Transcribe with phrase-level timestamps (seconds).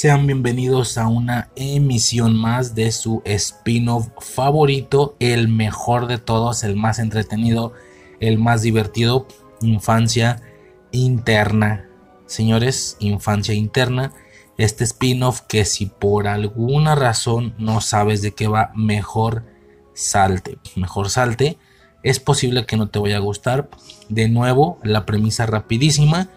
[0.00, 6.76] Sean bienvenidos a una emisión más de su spin-off favorito, el mejor de todos, el
[6.76, 7.72] más entretenido,
[8.20, 9.26] el más divertido,
[9.60, 10.40] Infancia
[10.92, 11.88] Interna.
[12.26, 14.12] Señores, Infancia Interna,
[14.56, 19.46] este spin-off que si por alguna razón no sabes de qué va, mejor
[19.94, 21.58] salte, mejor salte.
[22.04, 23.68] Es posible que no te vaya a gustar.
[24.08, 26.30] De nuevo, la premisa rapidísima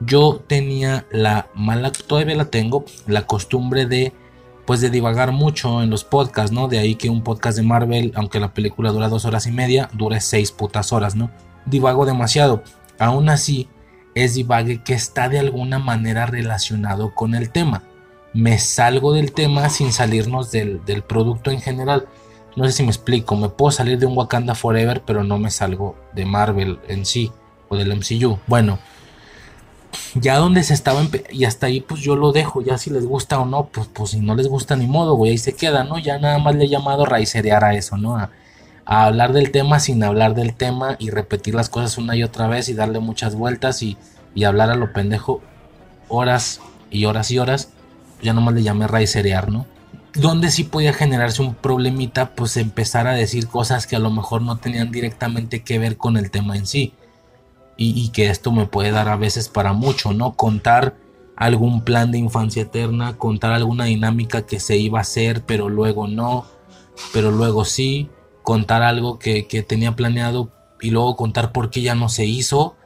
[0.00, 4.12] yo tenía la mala, todavía la tengo, la costumbre de
[4.66, 6.68] pues de divagar mucho en los podcasts, ¿no?
[6.68, 9.90] De ahí que un podcast de Marvel, aunque la película dura dos horas y media,
[9.92, 11.30] dure seis putas horas, ¿no?
[11.66, 12.62] Divago demasiado.
[12.98, 13.68] Aún así,
[14.14, 17.82] es divague que está de alguna manera relacionado con el tema.
[18.32, 22.06] Me salgo del tema sin salirnos del, del producto en general.
[22.56, 25.50] No sé si me explico, me puedo salir de un Wakanda Forever, pero no me
[25.50, 27.32] salgo de Marvel en sí
[27.68, 28.38] o del MCU.
[28.46, 28.78] Bueno,
[30.14, 33.38] ya donde se estaba y hasta ahí pues yo lo dejo, ya si les gusta
[33.38, 35.98] o no, pues, pues si no les gusta ni modo, güey, ahí se queda, ¿no?
[35.98, 38.16] Ya nada más le he llamado raicerear a eso, ¿no?
[38.16, 38.30] A,
[38.86, 42.68] hablar del tema sin hablar del tema y repetir las cosas una y otra vez
[42.68, 43.96] y darle muchas vueltas y,
[44.34, 45.40] y hablar a lo pendejo
[46.08, 47.70] horas y horas y horas,
[48.22, 49.66] ya nomás le llamé raicerear, ¿no?
[50.14, 54.42] Donde sí podía generarse un problemita, pues empezar a decir cosas que a lo mejor
[54.42, 56.92] no tenían directamente que ver con el tema en sí
[57.76, 60.34] y, que esto me puede dar a veces para mucho, ¿no?
[60.34, 60.96] Contar
[61.36, 66.06] algún plan de infancia eterna, contar alguna dinámica que se iba a hacer, pero luego
[66.06, 66.46] no,
[67.12, 68.08] pero luego sí,
[68.42, 72.76] contar algo que, tenía planeado y luego contar por qué ya no se hizo.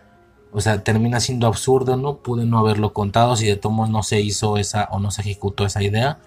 [0.50, 2.18] O sea, termina siendo absurdo, ¿no?
[2.18, 5.66] Pude no haberlo contado si de todos no se hizo esa o no se ejecutó
[5.66, 6.20] esa idea.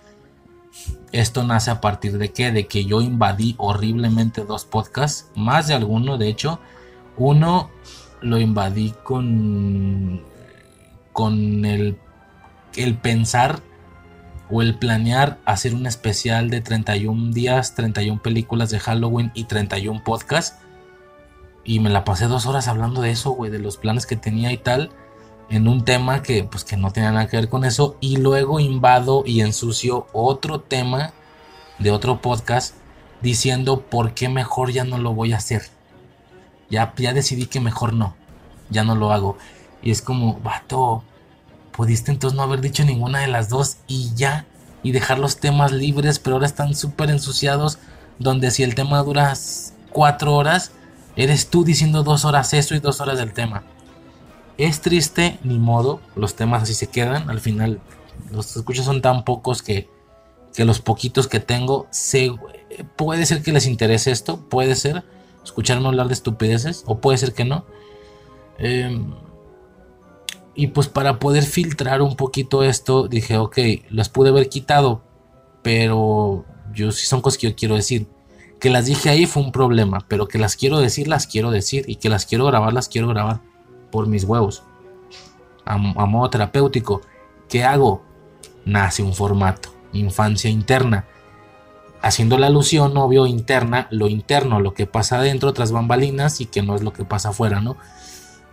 [1.12, 2.52] Esto nace a partir de qué?
[2.52, 6.60] De que yo invadí horriblemente dos podcasts, más de alguno de hecho.
[7.18, 7.72] Uno
[8.22, 10.22] lo invadí con,
[11.12, 11.98] con el,
[12.76, 13.62] el pensar
[14.50, 20.04] o el planear hacer un especial de 31 días, 31 películas de Halloween y 31
[20.04, 20.58] podcasts.
[21.64, 24.52] Y me la pasé dos horas hablando de eso, güey, de los planes que tenía
[24.52, 24.90] y tal,
[25.50, 27.98] en un tema que, pues, que no tenía nada que ver con eso.
[28.02, 31.14] Y luego invado y ensucio otro tema
[31.80, 32.76] de otro podcast
[33.22, 35.64] diciendo por qué mejor ya no lo voy a hacer.
[36.72, 38.16] Ya, ya decidí que mejor no.
[38.70, 39.38] Ya no lo hago.
[39.84, 41.04] Y es como, vato,
[41.72, 44.46] pudiste entonces no haber dicho ninguna de las dos y ya.
[44.82, 47.78] Y dejar los temas libres, pero ahora están súper ensuciados.
[48.18, 49.34] Donde si el tema dura
[49.92, 50.72] cuatro horas,
[51.16, 53.64] eres tú diciendo dos horas eso y dos horas del tema.
[54.58, 56.00] Es triste, ni modo.
[56.16, 57.30] Los temas así se quedan.
[57.30, 57.82] Al final,
[58.32, 59.90] los escuchos son tan pocos que,
[60.54, 62.32] que los poquitos que tengo, se,
[62.96, 65.04] puede ser que les interese esto, puede ser
[65.44, 67.66] escucharme hablar de estupideces o puede ser que no.
[68.58, 69.14] Em,
[70.54, 73.58] y pues para poder filtrar un poquito esto, dije, ok,
[73.90, 75.02] las pude haber quitado,
[75.62, 78.08] pero yo sí son cosas que yo quiero decir.
[78.60, 81.86] Que las dije ahí fue un problema, pero que las quiero decir, las quiero decir.
[81.88, 83.42] Y que las quiero grabar, las quiero grabar.
[83.92, 84.64] Por mis huevos.
[85.66, 87.02] A, a modo terapéutico.
[87.50, 88.04] ¿Qué hago?
[88.66, 89.74] Nace un formato.
[89.94, 91.08] Infancia interna
[92.02, 96.62] haciendo la alusión, obvio, interna, lo interno, lo que pasa adentro, tras bambalinas y que
[96.62, 97.78] no es lo que pasa afuera, ¿no?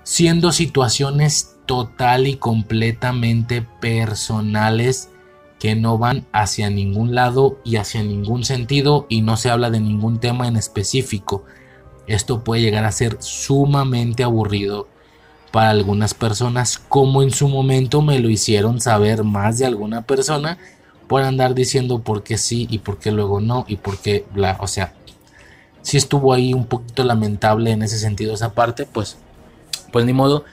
[0.03, 5.10] Siendo situaciones total y completamente personales
[5.58, 9.81] que no van hacia ningún lado y hacia ningún sentido y no se habla de
[9.81, 11.44] ningún tema en específico.
[12.06, 14.88] Esto puede llegar a ser sumamente aburrido
[15.50, 20.58] para algunas personas, como en su momento me lo hicieron saber más de alguna persona
[21.08, 24.58] por andar diciendo por qué sí y por qué luego no y por qué bla.
[24.60, 24.92] O sea,
[25.82, 29.16] si estuvo ahí un poquito lamentable en ese sentido esa parte, pues,
[29.91, 30.44] pues ni modo.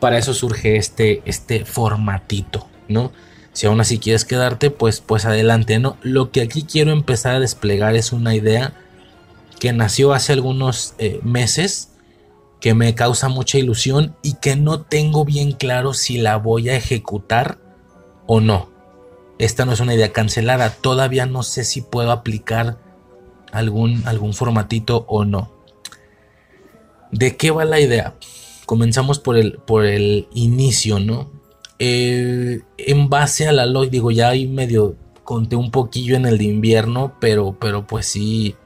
[0.00, 3.12] Para eso surge este, este formatito, ¿no?
[3.52, 5.96] Si aún así quieres quedarte, pues, pues adelante, ¿no?
[6.02, 8.72] Lo que aquí quiero empezar a desplegar es una idea
[9.58, 11.90] que nació hace algunos eh, meses,
[12.60, 16.76] que me causa mucha ilusión y que no tengo bien claro si la voy a
[16.76, 17.58] ejecutar
[18.26, 18.77] o no
[19.38, 20.70] esta no es una idea cancelada.
[20.70, 22.78] Todavía no sé si puedo aplicar
[23.52, 25.52] algún, algún formatito o no.
[27.12, 28.14] ¿De qué va la idea?
[28.66, 31.30] Comenzamos por el, por el inicio, ¿no?
[31.78, 36.38] Eh, en base a la lógica, digo, ya ahí medio conté un poquillo en el
[36.38, 38.56] de invierno, pero, pero pues sí,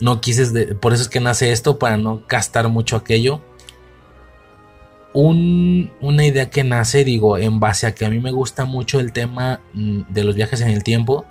[0.00, 3.40] no quise, por eso es que nace esto, para no gastar mucho aquello
[5.14, 9.12] una idea que nace, digo, en base a que a mí me gusta mucho el
[9.12, 11.26] tema mm, de los viajes en el tiempo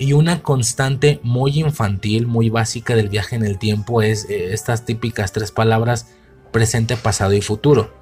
[0.00, 4.86] y una constante muy infantil, muy básica del viaje en el tiempo es eh, estas
[4.86, 6.06] típicas tres palabras
[6.52, 7.92] presente, pasado y futuro.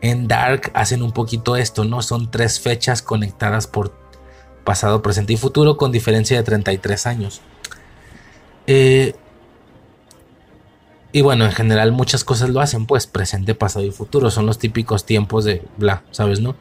[0.00, 2.00] En Dark hacen un poquito esto, ¿no?
[2.00, 3.92] Son tres fechas conectadas por
[4.62, 7.40] pasado, presente y futuro, con diferencia de 33 años.
[8.68, 9.14] Eh,
[11.12, 14.30] y bueno, en general muchas cosas lo hacen, pues presente, pasado y futuro.
[14.30, 16.56] Son los típicos tiempos de bla, ¿sabes, no?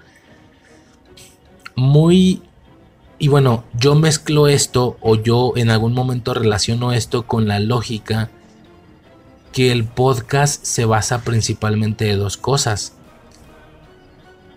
[1.75, 2.42] Muy...
[3.18, 8.30] Y bueno, yo mezclo esto o yo en algún momento relaciono esto con la lógica
[9.53, 12.94] que el podcast se basa principalmente de dos cosas.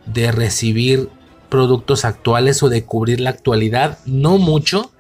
[0.07, 1.09] De recibir
[1.49, 4.91] productos actuales o de cubrir la actualidad, no mucho.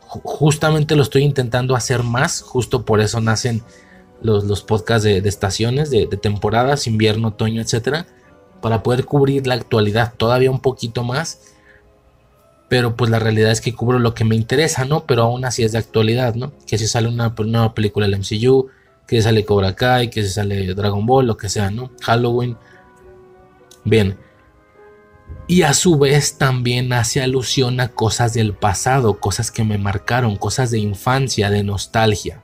[0.00, 3.62] Justamente lo estoy intentando hacer más, justo por eso nacen
[4.22, 8.06] los, podcasts de, estaciones, de, de, temporadas, invierno, otoño, etcétera,
[8.60, 11.52] para poder cubrir la actualidad todavía un poquito más.
[12.68, 15.04] Pero pues la realidad es que cubro lo que me interesa, ¿no?
[15.06, 16.52] Pero aún así es de actualidad, ¿no?
[16.66, 18.68] Que si sale una nueva película del MCU,
[19.06, 21.92] que sale Cobra Kai, que sale Dragon Ball, lo que sea, ¿no?
[22.02, 22.56] Halloween.
[23.84, 24.18] Bien.
[25.46, 30.36] Y a su vez también hace alusión a cosas del pasado, cosas que me marcaron,
[30.36, 32.42] cosas de infancia, de nostalgia.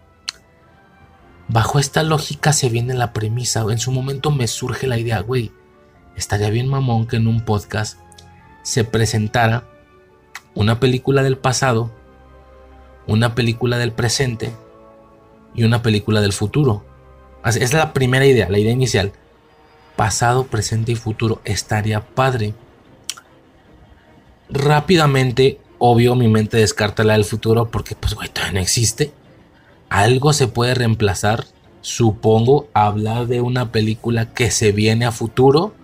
[1.52, 5.52] Bajo esta lógica se viene la premisa, en su momento me surge la idea, güey,
[6.16, 7.98] estaría bien mamón que en un podcast
[8.62, 9.68] se presentara
[10.54, 11.90] una película del pasado,
[13.06, 14.50] una película del presente
[15.54, 16.86] y una película del futuro.
[17.44, 19.12] Es la primera idea, la idea inicial.
[19.94, 21.42] Pasado, presente y futuro.
[21.44, 22.54] Estaría padre.
[24.48, 29.12] Rápidamente, obvio, mi mente descarta la del futuro porque, pues, güey, todavía no existe.
[29.92, 31.44] Algo se puede reemplazar.
[31.82, 35.74] Supongo hablar de una película que se viene a futuro.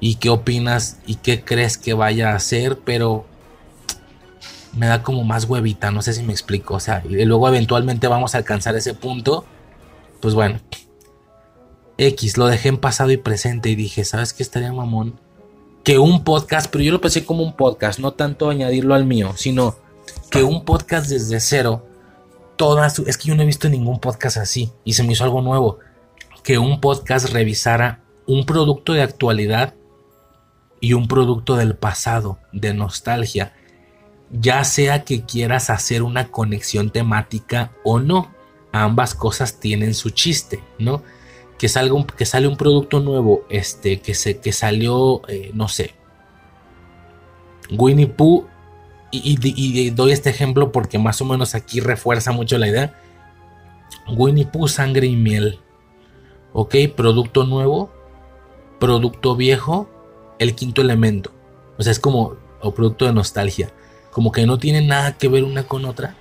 [0.00, 2.80] ¿Y qué opinas y qué crees que vaya a ser?
[2.80, 3.24] Pero
[4.76, 6.74] me da como más huevita, no sé si me explico.
[6.74, 9.44] O sea, y luego eventualmente vamos a alcanzar ese punto.
[10.20, 10.58] Pues bueno.
[11.98, 15.20] X, lo dejé en pasado y presente y dije, ¿sabes qué estaría mamón?
[15.84, 19.34] Que un podcast, pero yo lo pensé como un podcast, no tanto añadirlo al mío,
[19.36, 19.76] sino
[20.32, 21.86] que un podcast desde cero,
[23.06, 25.78] es que yo no he visto ningún podcast así y se me hizo algo nuevo.
[26.42, 29.74] Que un podcast revisara un producto de actualidad
[30.80, 33.52] y un producto del pasado, de nostalgia
[34.30, 38.32] ya sea que quieras hacer una conexión temática o no.
[38.72, 41.02] Ambas cosas tienen su chiste, ¿no?
[41.58, 45.94] Que un, que sale un producto nuevo, este, que, se, que salió, eh, no sé,
[47.70, 48.46] Winnie Pooh,
[49.10, 52.94] y, doy este ejemplo porque más o menos aquí refuerza mucho la idea.
[54.08, 55.58] Winnie Pooh, sangre y miel.
[56.52, 57.92] Ok, producto nuevo,
[58.78, 59.88] producto viejo,
[60.38, 61.32] el quinto elemento.
[61.78, 63.72] O sea, es como, o producto de nostalgia
[64.10, 66.14] como que no tienen nada que ver una con otra.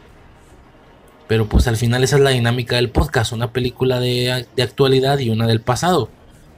[1.27, 5.29] Pero pues al final esa es la dinámica del podcast, una película de, actualidad y
[5.29, 6.09] una del pasado.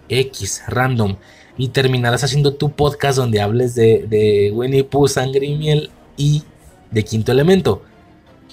[0.10, 1.18] X, random.
[1.58, 6.44] Y terminarás haciendo tu podcast donde hables de, de Winnie Pooh, Sangre y Miel y
[6.92, 7.84] de Quinto Elemento.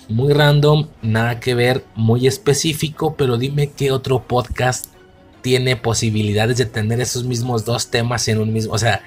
[0.09, 4.87] Muy random, nada que ver, muy específico, pero dime qué otro podcast
[5.43, 8.73] tiene posibilidades de tener esos mismos dos temas en un mismo.
[8.73, 9.03] O sea,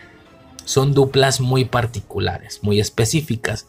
[0.66, 3.68] son duplas muy particulares, muy específicas.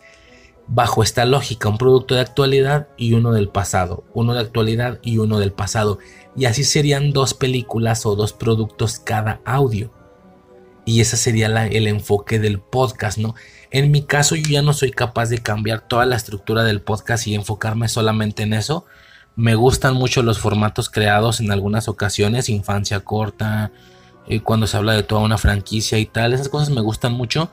[0.69, 5.19] Bajo esta lógica, un producto de actualidad y uno del pasado, uno de actualidad y
[5.19, 5.99] uno del pasado.
[6.37, 9.91] Y así serían dos películas o dos productos cada audio.
[10.85, 13.35] Y ese sería el enfoque del podcast, ¿no?
[13.73, 17.27] En mi caso yo ya no soy capaz de cambiar toda la estructura del podcast
[17.27, 18.85] y enfocarme solamente en eso.
[19.35, 23.73] Me gustan mucho los formatos creados en algunas ocasiones, infancia corta,
[24.29, 27.51] eh, cuando se habla de toda una franquicia y tal, esas cosas me gustan mucho.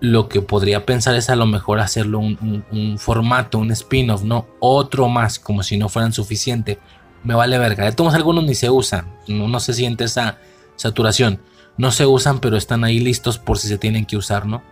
[0.00, 5.08] Lo que podría pensar es a lo mejor hacerlo un, formato, un spin-off, no otro
[5.08, 6.78] más, como si no fueran suficiente.
[7.22, 7.86] Me vale verga.
[7.86, 10.38] De todos algunos ni se usan, no, se siente esa
[10.76, 11.40] saturación.
[11.78, 14.62] No se usan, pero están ahí listos por si se tienen que usar, ¿no?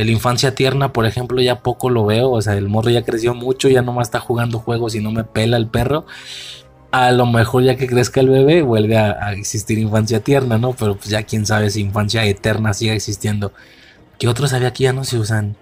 [0.00, 2.30] El infancia tierna, por ejemplo, ya poco lo veo.
[2.30, 5.24] O sea, el morro ya creció mucho, ya nomás está jugando juegos y no me
[5.24, 6.06] pela el perro
[6.90, 10.72] a lo mejor ya que crezca el bebé vuelve a, existir infancia tierna, ¿no?
[10.72, 13.52] Pero pues ya quién sabe si infancia eterna sigue existiendo.
[14.18, 15.56] ¿Qué otros había que ya no se usan?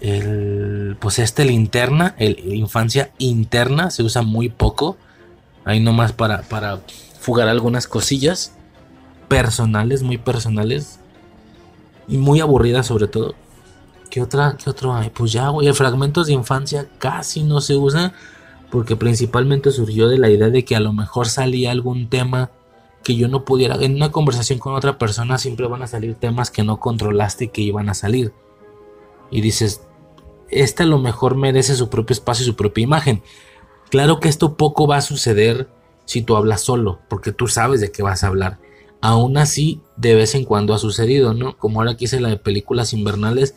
[0.00, 4.96] El, pues este linterna, el, infancia interna se usa muy poco.
[5.64, 6.80] Ahí nomás para, para
[7.20, 8.54] fugar algunas cosillas
[9.28, 10.99] personales, muy personales.
[12.10, 13.34] Y muy aburridas sobre todo.
[14.10, 15.08] ¿Qué otra, qué otro hay?
[15.08, 18.12] Pues ya, güey, el fragmentos de infancia casi no se usa
[18.70, 22.50] porque principalmente surgió de la idea de que a lo mejor salía algún tema
[23.02, 26.50] que yo no pudiera, en una conversación con otra persona siempre van a salir temas
[26.50, 28.32] que no controlaste que iban a salir.
[29.30, 29.82] Y dices,
[30.50, 33.22] este a lo mejor merece su propio espacio y su propia imagen.
[33.90, 35.68] Claro que esto poco va a suceder
[36.04, 38.58] si tú hablas solo, porque tú sabes de qué vas a hablar.
[39.00, 41.56] Aún así, de vez en cuando ha sucedido, ¿no?
[41.56, 43.54] Como ahora que hice la de películas invernales,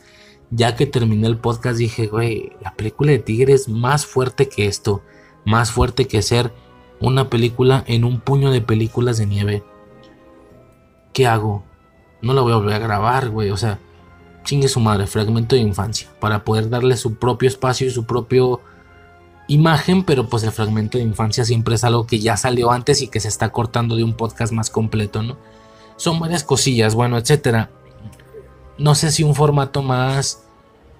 [0.50, 4.66] ya que terminé el podcast dije, güey, la película de Tigre es más fuerte que
[4.66, 5.02] esto,
[5.44, 6.52] más fuerte que ser
[7.00, 9.64] una película en un puño de películas de nieve.
[11.12, 11.64] ¿Qué hago?
[12.22, 13.80] No la voy a volver a grabar, güey, o sea,
[14.44, 18.60] chingue su madre, fragmento de infancia, para poder darle su propio espacio y su propio
[19.48, 23.08] imagen, pero pues el fragmento de infancia siempre es algo que ya salió antes y
[23.08, 25.36] que se está cortando de un podcast más completo, ¿no?
[25.96, 27.70] Son varias cosillas, bueno, etcétera.
[28.78, 30.44] No sé si un formato más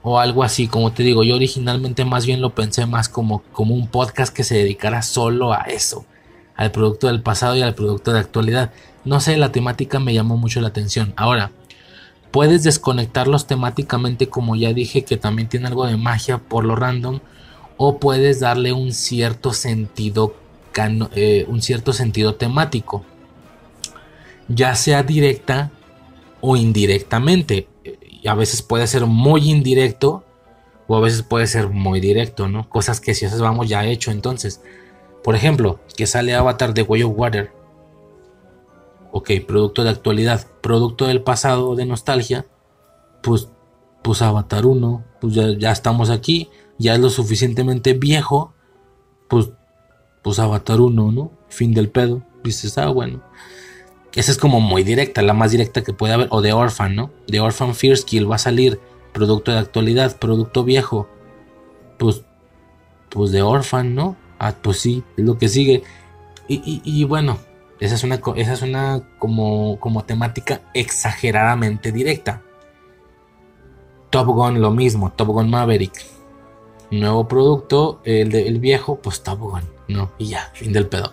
[0.02, 3.74] o algo así, como te digo, yo originalmente más bien lo pensé más como, como
[3.74, 6.04] un podcast que se dedicara solo a eso,
[6.56, 8.70] al producto del pasado y al producto de actualidad.
[9.04, 11.14] No sé, la temática me llamó mucho la atención.
[11.16, 11.50] Ahora,
[12.30, 17.20] puedes desconectarlos temáticamente, como ya dije, que también tiene algo de magia por lo random
[17.76, 20.34] o puedes darle un cierto sentido,
[21.14, 23.04] eh, un cierto sentido temático,
[24.48, 25.70] ya sea directa
[26.40, 27.68] o indirectamente.
[28.10, 30.24] Y a veces puede ser muy indirecto
[30.86, 32.68] o a veces puede ser muy directo, ¿no?
[32.68, 34.62] Cosas que si esas vamos ya hecho entonces.
[35.22, 37.52] Por ejemplo, que sale Avatar de Way of Water.
[39.10, 42.46] Ok, producto de actualidad, producto del pasado de nostalgia.
[43.22, 43.48] Pues,
[44.02, 48.52] pues Avatar 1, pues ya, ya estamos aquí ya es lo suficientemente viejo,
[49.28, 49.50] pues,
[50.22, 51.30] pues Avatar 1, ¿no?
[51.48, 52.22] Fin del pedo.
[52.42, 53.22] Dices, ah, bueno.
[54.14, 56.28] Esa es como muy directa, la más directa que puede haber.
[56.30, 57.10] O de Orphan, ¿no?
[57.26, 58.80] De Orphan First Kill va a salir.
[59.12, 61.08] Producto de actualidad, producto viejo.
[61.98, 62.24] Pues,
[63.08, 64.16] pues de Orphan, ¿no?
[64.38, 65.82] Ah, pues sí, es lo que sigue.
[66.48, 67.38] Y, y, bueno,
[67.80, 72.42] esa es una, esa es una como, como temática exageradamente directa.
[74.10, 76.14] Top Gun lo mismo, Top Gun Maverick
[77.00, 80.12] nuevo producto, el, viejo, pues está bueno, ¿no?
[80.18, 81.12] Y ya, fin del pedo.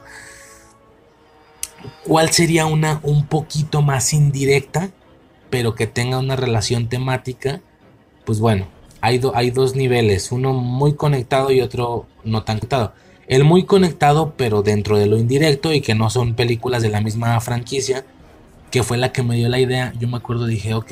[2.05, 4.91] ¿Cuál sería una un poquito más indirecta,
[5.49, 7.61] pero que tenga una relación temática?
[8.25, 8.67] Pues bueno,
[9.01, 12.93] hay, hay dos niveles, uno muy conectado y otro no tan conectado.
[13.27, 17.01] El muy conectado, pero dentro de lo indirecto y que no son películas de la
[17.01, 18.05] misma franquicia,
[18.71, 19.93] que fue la que me dio la idea.
[19.99, 20.91] Yo me acuerdo, dije, ok,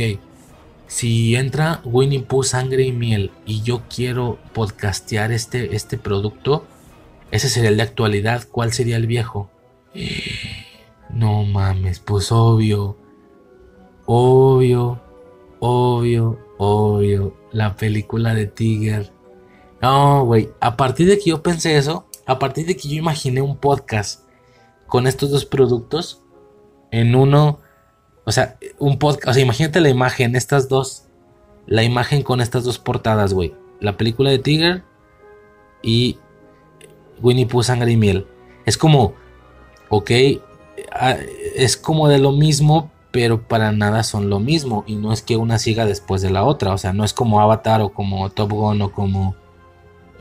[0.89, 6.65] si entra Winnie Pooh Sangre y Miel y yo quiero podcastear este, este producto,
[7.29, 8.48] ese sería el de actualidad.
[8.51, 9.50] ¿Cuál sería el viejo?
[11.12, 12.96] No mames, pues obvio,
[14.05, 15.01] obvio,
[15.60, 19.12] obvio, obvio, la película de Tiger.
[19.81, 23.41] No, güey, a partir de que yo pensé eso, a partir de que yo imaginé
[23.41, 24.29] un podcast
[24.86, 26.22] con estos dos productos,
[26.91, 27.60] en uno
[28.29, 31.05] o sea, un podcast, o sea, imagínate la imagen, estas dos,
[31.65, 33.55] la imagen con estas dos portadas, güey.
[33.79, 34.83] La película de Tiger
[35.81, 36.19] y
[37.24, 38.27] Winnie Pooh Sangre y Miel.
[38.67, 39.15] Es como,
[39.89, 40.12] ok,
[40.91, 41.15] ah,
[41.55, 44.83] es como de lo mismo, pero para nada son lo mismo.
[44.86, 46.71] Y no es que una siga después de la otra.
[46.71, 49.36] O sea, no es como Avatar o como Top Gun o como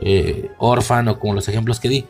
[0.01, 2.07] eh, Orphan o como los ejemplos que di.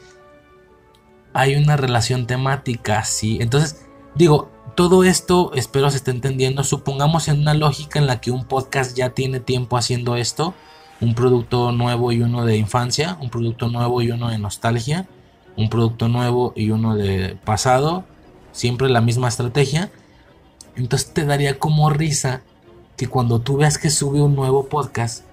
[1.34, 3.38] Hay una relación temática, sí.
[3.42, 6.64] Entonces, digo, todo esto espero se esté entendiendo.
[6.64, 10.54] Supongamos en una lógica en la que un podcast ya tiene tiempo haciendo esto.
[11.02, 13.18] Un producto nuevo y uno de infancia.
[13.20, 15.06] Un producto nuevo y uno de nostalgia.
[15.58, 18.06] Un producto nuevo y uno de pasado.
[18.54, 19.92] Siempre la misma estrategia.
[20.78, 22.44] Entonces te daría como risa
[22.96, 25.26] que cuando tú veas que sube un nuevo podcast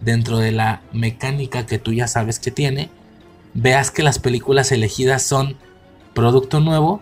[0.00, 2.90] dentro de la mecánica que tú ya sabes que tiene,
[3.54, 5.56] veas que las películas elegidas son
[6.14, 7.00] producto nuevo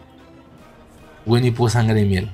[1.26, 2.30] Winnie Pooh Sangre y Miel.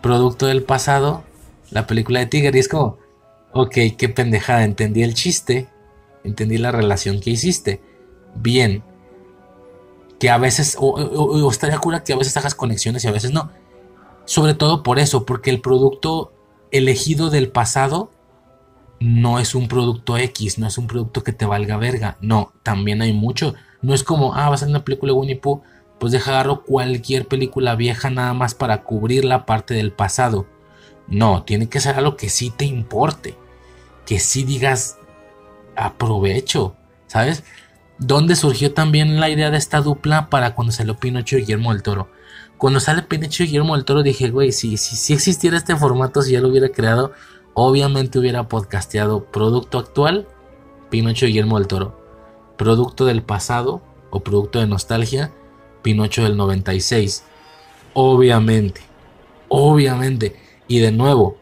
[0.00, 1.22] Producto del pasado,
[1.70, 2.56] la película de Tiger.
[2.56, 2.98] Y es como,
[3.52, 5.68] ok, qué pendejada, entendí el chiste,
[6.24, 7.80] entendí la relación que hiciste.
[8.34, 8.82] Bien.
[10.18, 13.50] Que a veces, o, estaría cura que a veces hagas conexiones y a veces no.
[14.24, 16.32] Sobre todo por eso, porque el producto
[16.70, 18.10] elegido del pasado
[19.00, 22.16] no es un producto X, no es un producto que te valga verga.
[22.20, 23.54] No, también hay mucho.
[23.80, 25.62] No es como, ah, vas a ser una película de Winnie Pooh
[25.98, 30.46] pues deja agarro cualquier película vieja nada más para cubrir la parte del pasado.
[31.08, 33.36] No, tiene que ser algo que sí te importe,
[34.06, 34.98] que sí digas
[35.76, 36.76] aprovecho,
[37.06, 37.44] ¿sabes?
[37.98, 41.82] ¿Dónde surgió también la idea de esta dupla para cuando salió Pinocho y Guillermo del
[41.82, 42.08] Toro?
[42.58, 46.22] Cuando sale Pinocho y Guillermo del Toro dije, güey, si, si, si existiera este formato,
[46.22, 47.12] si ya lo hubiera creado,
[47.54, 50.28] obviamente hubiera podcasteado producto actual,
[50.90, 52.00] Pinocho y Guillermo del Toro,
[52.56, 55.32] producto del pasado o producto de nostalgia,
[55.82, 57.24] Pinocho del 96.
[57.94, 58.80] Obviamente,
[59.48, 60.36] obviamente.
[60.68, 61.38] Y de nuevo,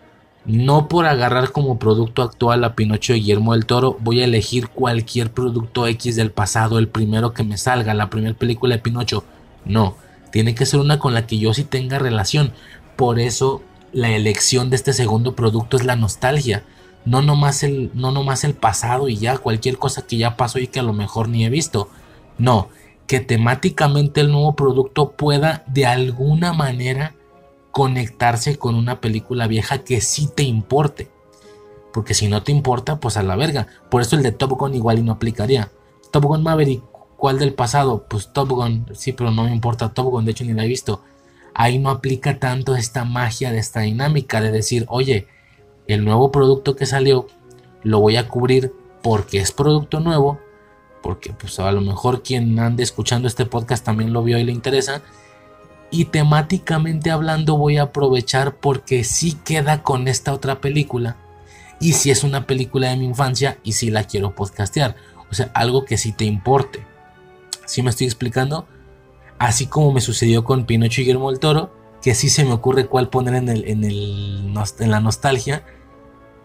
[0.47, 4.69] no por agarrar como producto actual a Pinocho de Guillermo del Toro, voy a elegir
[4.69, 9.25] cualquier producto X del pasado, el primero que me salga, la primera película de Pinocho.
[9.65, 9.97] No,
[10.31, 12.53] Tiene que ser una con la que yo sí tenga relación.
[12.95, 13.63] Por eso
[13.93, 16.63] la elección de este segundo producto es la nostalgia.
[17.05, 18.13] No nomás el, no
[18.43, 21.45] el pasado y ya, cualquier cosa que ya pasó y que a lo mejor ni
[21.45, 21.89] he visto.
[22.39, 22.69] No,
[23.07, 27.15] que temáticamente el nuevo producto pueda de alguna manera
[27.71, 31.11] conectarse con una película vieja que sí te importe.
[31.93, 33.67] Porque si no te importa, pues a la verga.
[33.91, 35.71] Por eso el de Top Gun igual y no aplicaría.
[36.11, 36.83] Top Gun Maverick,
[37.17, 38.07] ¿cuál del pasado?
[38.09, 40.69] Pues Top Gun, sí, pero no me importa Top Gun, de hecho ni la he
[40.69, 41.03] visto.
[41.55, 45.27] Ahí no aplica tanto esta magia de esta dinámica de decir, oye,
[45.87, 47.27] el nuevo producto que salió
[47.83, 50.41] lo voy a cubrir porque es producto nuevo,
[51.03, 54.53] porque pues a lo mejor quien ande escuchando este podcast también lo vio y le
[54.53, 55.03] interesa.
[55.91, 61.17] Y temáticamente hablando voy a aprovechar porque sí queda con esta otra película.
[61.79, 64.97] Y si es una película de mi infancia y si la quiero podcastear.
[65.31, 66.85] O sea, algo que sí te importe.
[67.67, 68.67] ¿Sí me estoy explicando?
[69.39, 71.73] Así como me sucedió con Pinocho y Guillermo del Toro,
[72.03, 75.63] que sí se me ocurre cuál poner en, el, en, el, en la nostalgia.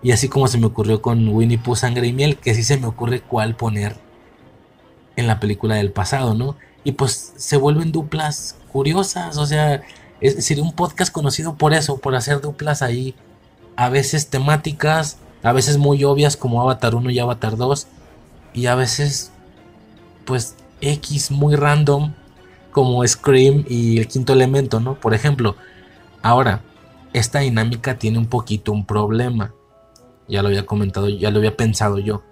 [0.03, 2.77] Y así como se me ocurrió con Winnie Pooh Sangre y Miel, que sí se
[2.77, 4.10] me ocurre cuál poner
[5.15, 6.55] en la película del pasado, ¿no?
[6.83, 9.83] Y pues se vuelven duplas curiosas, o sea,
[10.19, 13.15] es decir, un podcast conocido por eso, por hacer duplas ahí,
[13.75, 17.87] a veces temáticas, a veces muy obvias como Avatar 1 y Avatar 2,
[18.53, 19.31] y a veces,
[20.25, 22.13] pues, X muy random,
[22.71, 24.95] como Scream y el quinto elemento, ¿no?
[24.95, 25.55] Por ejemplo,
[26.21, 26.61] ahora,
[27.13, 29.53] esta dinámica tiene un poquito un problema.
[30.29, 32.23] Ya lo había comentado, ya lo había pensado yo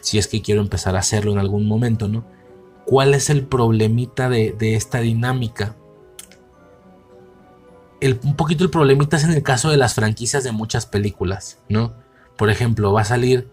[0.00, 2.24] si es que quiero empezar a hacerlo en algún momento, ¿no?
[2.84, 5.76] ¿Cuál es el problemita de, esta dinámica?
[8.22, 11.92] un poquito el problemita es en el caso de las franquicias de muchas películas, ¿no?
[12.38, 13.50] Por ejemplo, va a salir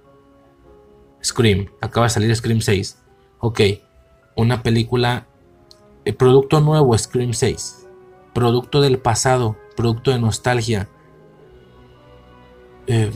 [1.24, 2.98] Scream, acaba de salir Scream 6.
[3.40, 3.60] Ok,
[4.36, 5.28] una película,
[6.06, 7.88] el eh, producto nuevo, Scream 6.
[8.34, 10.88] Producto del pasado, producto de nostalgia.
[12.88, 13.12] Eh,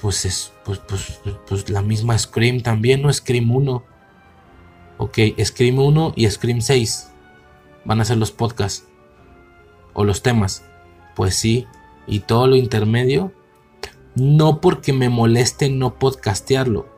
[0.00, 3.84] pues es pues, pues, pues, la misma Scream también, no Scream 1.
[4.98, 7.10] Ok, Scream 1 y Scream 6
[7.84, 8.86] van a ser los podcasts
[9.94, 10.64] o los temas.
[11.16, 11.66] Pues sí,
[12.06, 13.32] y todo lo intermedio,
[14.14, 16.88] no porque me moleste no podcastearlo.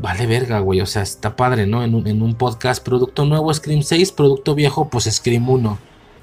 [0.00, 1.82] Vale verga, güey, o sea, está padre, ¿no?
[1.82, 5.78] En un, en un podcast, producto nuevo, Scream 6, producto viejo, pues Scream 1.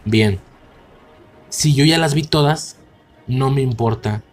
[0.05, 0.39] Bien.
[1.49, 2.77] Si yo ya las vi todas,
[3.27, 4.23] no me importa.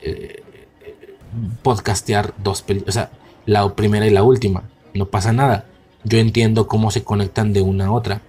[0.00, 0.41] Eh,
[1.62, 3.10] podcastear dos películas, o sea,
[3.46, 4.64] la primera y la última,
[4.94, 5.66] no pasa nada.
[6.04, 8.22] Yo entiendo cómo se conectan de una a otra.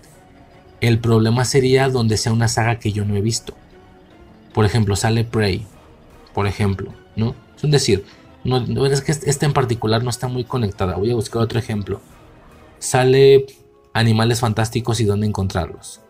[0.82, 3.54] El problema sería donde sea una saga que yo no he visto.
[4.54, 5.66] Por ejemplo, sale Prey,
[6.34, 7.36] por ejemplo, ¿no?
[7.56, 8.06] Es un decir,
[8.44, 10.96] no, es que esta en particular no está muy conectada.
[10.96, 12.02] Voy a buscar otro ejemplo.
[12.80, 13.46] Sale
[13.94, 16.02] Animales Fantásticos y dónde encontrarlos.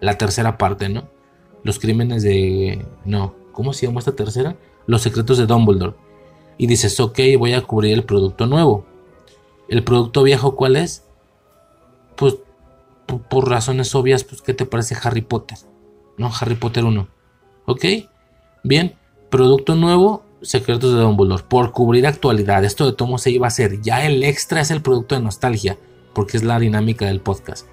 [0.00, 1.08] La tercera parte, ¿no?
[1.64, 2.86] Los crímenes de...
[3.04, 4.56] No, ¿cómo se llama esta tercera?
[4.86, 5.96] Los secretos de Dumbledore
[6.58, 8.84] y dices, ok, voy a cubrir el producto nuevo.
[9.68, 11.04] ¿El producto viejo cuál es?
[12.16, 12.36] Pues
[13.06, 15.58] por, razones obvias, pues ¿qué te parece Harry Potter?
[16.18, 17.08] No, Harry Potter 1.
[17.66, 17.84] ¿Ok?
[18.64, 18.96] Bien,
[19.30, 21.44] producto nuevo, Secretos de Dumbledore.
[21.48, 23.80] Por cubrir actualidad, esto de tomo se iba a hacer.
[23.80, 25.78] Ya el extra es el producto de nostalgia,
[26.12, 27.68] porque es la dinámica del podcast.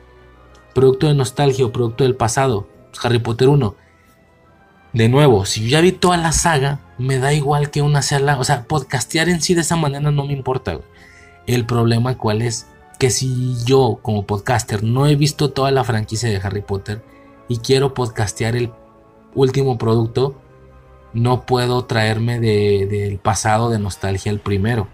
[0.75, 3.75] Producto de nostalgia o producto del pasado, pues, Harry Potter 1
[4.95, 8.37] de nuevo, si yo ya vi toda la saga, me da igual que una sea
[8.39, 10.79] O sea, podcastear en sí de esa manera no me importa.
[11.45, 16.29] El problema cuál es que si yo como podcaster no he visto toda la franquicia
[16.29, 17.03] de Harry Potter
[17.49, 18.71] y quiero podcastear el
[19.33, 20.41] último producto,
[21.11, 24.87] no puedo traerme del pasado de nostalgia el primero.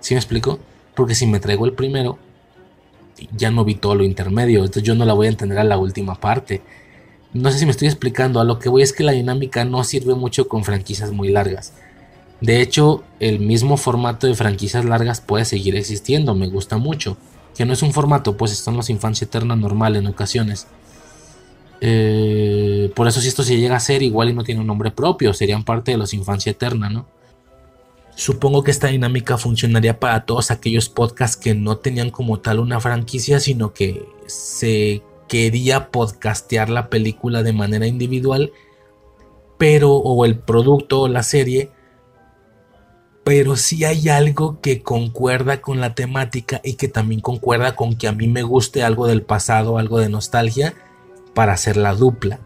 [0.00, 0.58] ¿Sí me explico?
[0.94, 2.18] Porque si me traigo el primero,
[3.36, 5.76] ya no vi todo lo intermedio, entonces yo no la voy a entender a la
[5.76, 6.62] última parte.
[7.32, 9.84] No sé si me estoy explicando, a lo que voy es que la dinámica no
[9.84, 11.72] sirve mucho con franquicias muy largas.
[12.40, 17.16] De hecho, el mismo formato de franquicias largas puede seguir existiendo, me gusta mucho.
[17.56, 20.66] Que no es un formato, pues están los infancia eterna normal en ocasiones.
[21.82, 24.90] Eh, por eso si esto se llega a ser igual y no tiene un nombre
[24.90, 27.06] propio, serían parte de los infancia eterna, ¿no?
[28.16, 32.80] Supongo que esta dinámica funcionaría para todos aquellos podcasts que no tenían como tal una
[32.80, 38.52] franquicia, sino que se quería podcastear la película de manera individual,
[39.58, 41.70] pero, o el producto o la serie,
[43.22, 48.08] pero si hay algo que concuerda con la temática y que también concuerda con que
[48.08, 50.74] a mí me guste algo del pasado, algo de nostalgia,
[51.32, 52.40] para hacer la dupla,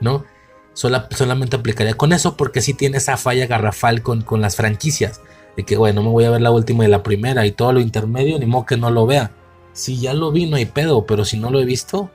[0.00, 0.24] ¿no?
[0.72, 5.20] solamente aplicaría con eso porque si tiene esa falla garrafal con, con las franquicias,
[5.58, 7.80] de que, bueno, me voy a ver la última y la primera y todo lo
[7.80, 9.32] intermedio, ni modo que no lo vea.
[9.74, 12.10] Si ya lo vi, no hay pedo, pero si no lo he visto,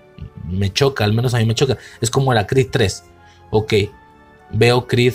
[0.49, 1.77] me choca, al menos a mí me choca.
[2.01, 3.03] Es como la Creed 3.
[3.51, 3.73] Ok,
[4.51, 5.13] veo Creed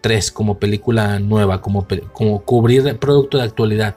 [0.00, 3.96] 3 como película nueva, como, como cubrir producto de actualidad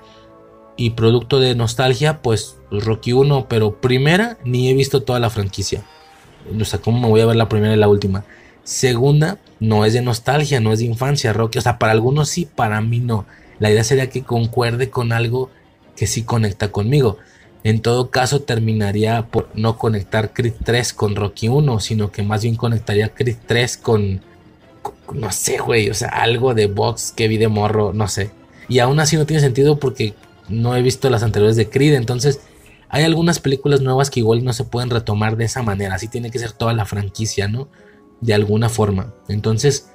[0.78, 5.84] y producto de nostalgia, pues Rocky 1, pero primera ni he visto toda la franquicia.
[6.60, 8.26] O sea, ¿cómo me voy a ver la primera y la última?
[8.64, 11.60] Segunda, no es de nostalgia, no es de infancia, Rocky.
[11.60, 13.26] O sea, para algunos sí, para mí no.
[13.60, 15.52] La idea sería que concuerde con algo
[15.96, 17.18] que sí conecta conmigo.
[17.63, 22.43] En todo caso, terminaría por no conectar Creed 3 con Rocky 1, sino que más
[22.43, 24.21] bien conectaría Creed 3 con,
[25.13, 28.32] no sé, güey, o sea, algo de box que de morro, no sé.
[28.67, 30.13] Y aún así no tiene sentido porque
[30.50, 32.39] no he visto las anteriores de Creed, entonces
[32.89, 36.32] hay algunas películas nuevas que igual no se pueden retomar de esa manera, así tiene
[36.32, 37.69] que ser toda la franquicia, ¿no?
[38.19, 39.13] De alguna forma.
[39.30, 39.91] Entonces,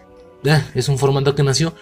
[0.74, 1.74] es un formato que nació.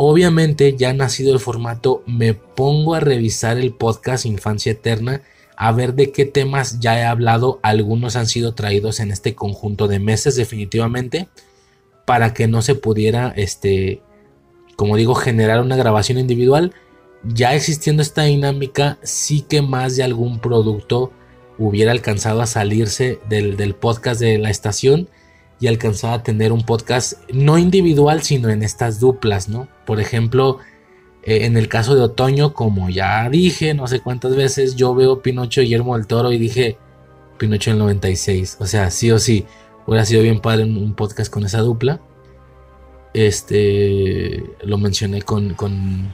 [0.00, 5.22] Obviamente ya nacido el formato, me pongo a revisar el podcast Infancia Eterna
[5.56, 7.58] a ver de qué temas ya he hablado.
[7.64, 11.28] Algunos han sido traídos en este conjunto de meses definitivamente
[12.06, 14.00] para que no se pudiera, este,
[14.76, 16.74] como digo, generar una grabación individual.
[17.24, 21.10] Ya existiendo esta dinámica, sí que más de algún producto
[21.58, 25.08] hubiera alcanzado a salirse del, del podcast de la estación
[25.60, 29.68] y alcanzaba a tener un podcast no individual, sino en estas duplas, ¿no?
[29.86, 30.58] Por ejemplo,
[31.22, 35.20] eh, en el caso de Otoño, como ya dije no sé cuántas veces, yo veo
[35.20, 36.78] Pinocho y Guillermo del Toro y dije
[37.38, 38.58] Pinocho en el 96.
[38.60, 39.46] O sea, sí o sí,
[39.86, 42.00] hubiera sido bien padre un, podcast con esa dupla.
[43.14, 46.12] Este, lo mencioné con, con,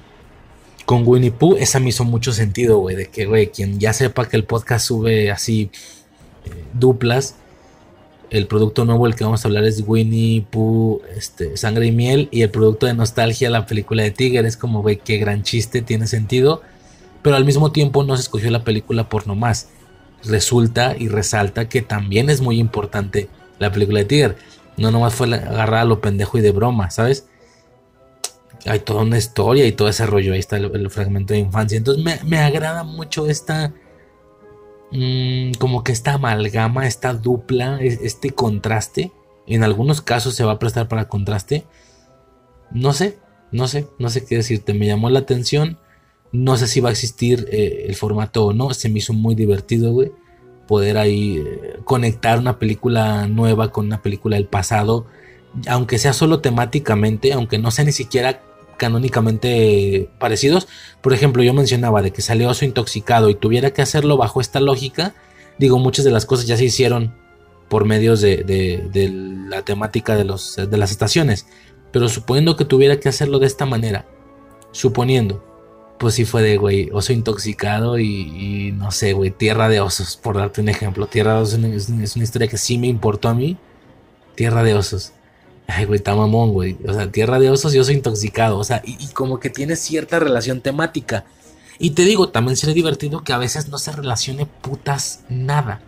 [0.87, 1.57] con Winnie Pooh.
[1.57, 4.87] Esa me hizo mucho sentido, güey, de que, güey, quien ya sepa que el podcast
[4.87, 5.71] sube así
[6.47, 7.37] eh, duplas
[8.31, 12.29] el producto nuevo el que vamos a hablar es Winnie Pooh, este, Sangre y Miel.
[12.31, 14.45] Y el producto de nostalgia, la película de Tiger.
[14.47, 16.63] Es como, güey, qué gran chiste, tiene sentido.
[17.23, 19.69] Pero al mismo tiempo no se escogió la película por nomás.
[20.25, 24.37] Resulta y resalta que también es muy importante la película de Tiger.
[24.77, 27.27] No nomás fue agarrada a lo pendejo y de broma, ¿sabes?
[28.67, 30.33] Hay toda una historia y todo ese rollo.
[30.33, 31.77] Ahí está el, fragmento de infancia.
[31.77, 33.73] Entonces me, me agrada mucho esta
[34.95, 39.11] Mm, como que esta amalgama, esta dupla, este contraste,
[39.47, 41.65] en algunos casos se va a prestar para contraste.
[42.71, 43.19] No sé,
[43.51, 44.73] no sé, no sé qué decirte.
[44.73, 45.79] Me llamó la atención.
[46.33, 48.73] No sé si va a existir eh, el formato o no.
[48.73, 50.13] Se me hizo muy divertido, güey.
[50.67, 55.07] Poder ahí eh, conectar una película nueva con una película del pasado.
[55.69, 58.43] Aunque sea solo temáticamente, aunque no sea ni siquiera
[58.77, 60.69] canónicamente parecidos.
[61.01, 64.61] Por ejemplo, yo mencionaba de que salió oso intoxicado y tuviera que hacerlo bajo esta
[64.61, 65.15] lógica.
[65.59, 67.15] Digo, muchas de las cosas ya se hicieron
[67.69, 71.47] por medios de, la temática de, las estaciones.
[71.93, 74.07] Pero suponiendo que tuviera que hacerlo de esta manera,
[74.73, 75.45] suponiendo,
[75.99, 80.37] pues sí fue de, güey, oso intoxicado y, no sé, güey, tierra de osos, por
[80.37, 81.07] darte un ejemplo.
[81.07, 83.57] Tierra de osos es una historia que sí me importó a mí.
[84.35, 85.13] Tierra de osos.
[85.67, 86.77] Ay, güey, está mamón, güey.
[86.87, 88.59] O sea, tierra de osos y oso intoxicado.
[88.59, 91.25] O sea, y, como que tiene cierta relación temática.
[91.79, 95.81] Y te digo, también sería divertido que a veces no se relacione putas nada.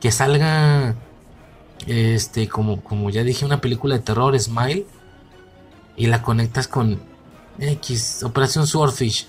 [0.00, 0.94] Que salga,
[1.86, 4.86] este, como, como ya dije, una película de terror, Smile,
[5.96, 7.00] y la conectas con
[7.58, 9.28] X, Operación Swordfish.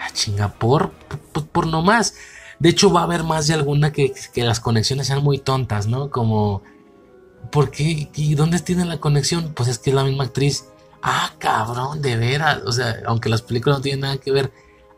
[0.00, 0.90] Ah, chinga, por,
[1.32, 2.14] por, por nomás.
[2.58, 5.86] De hecho, va a haber más de alguna que, que las conexiones sean muy tontas,
[5.86, 6.10] ¿no?
[6.10, 6.62] Como
[7.50, 8.08] ¿por qué?
[8.14, 9.52] ¿Y dónde tiene la conexión?
[9.54, 10.66] Pues es que es la misma actriz.
[11.02, 12.60] Ah, cabrón, de veras.
[12.66, 14.52] O sea, aunque las películas no tienen nada que ver.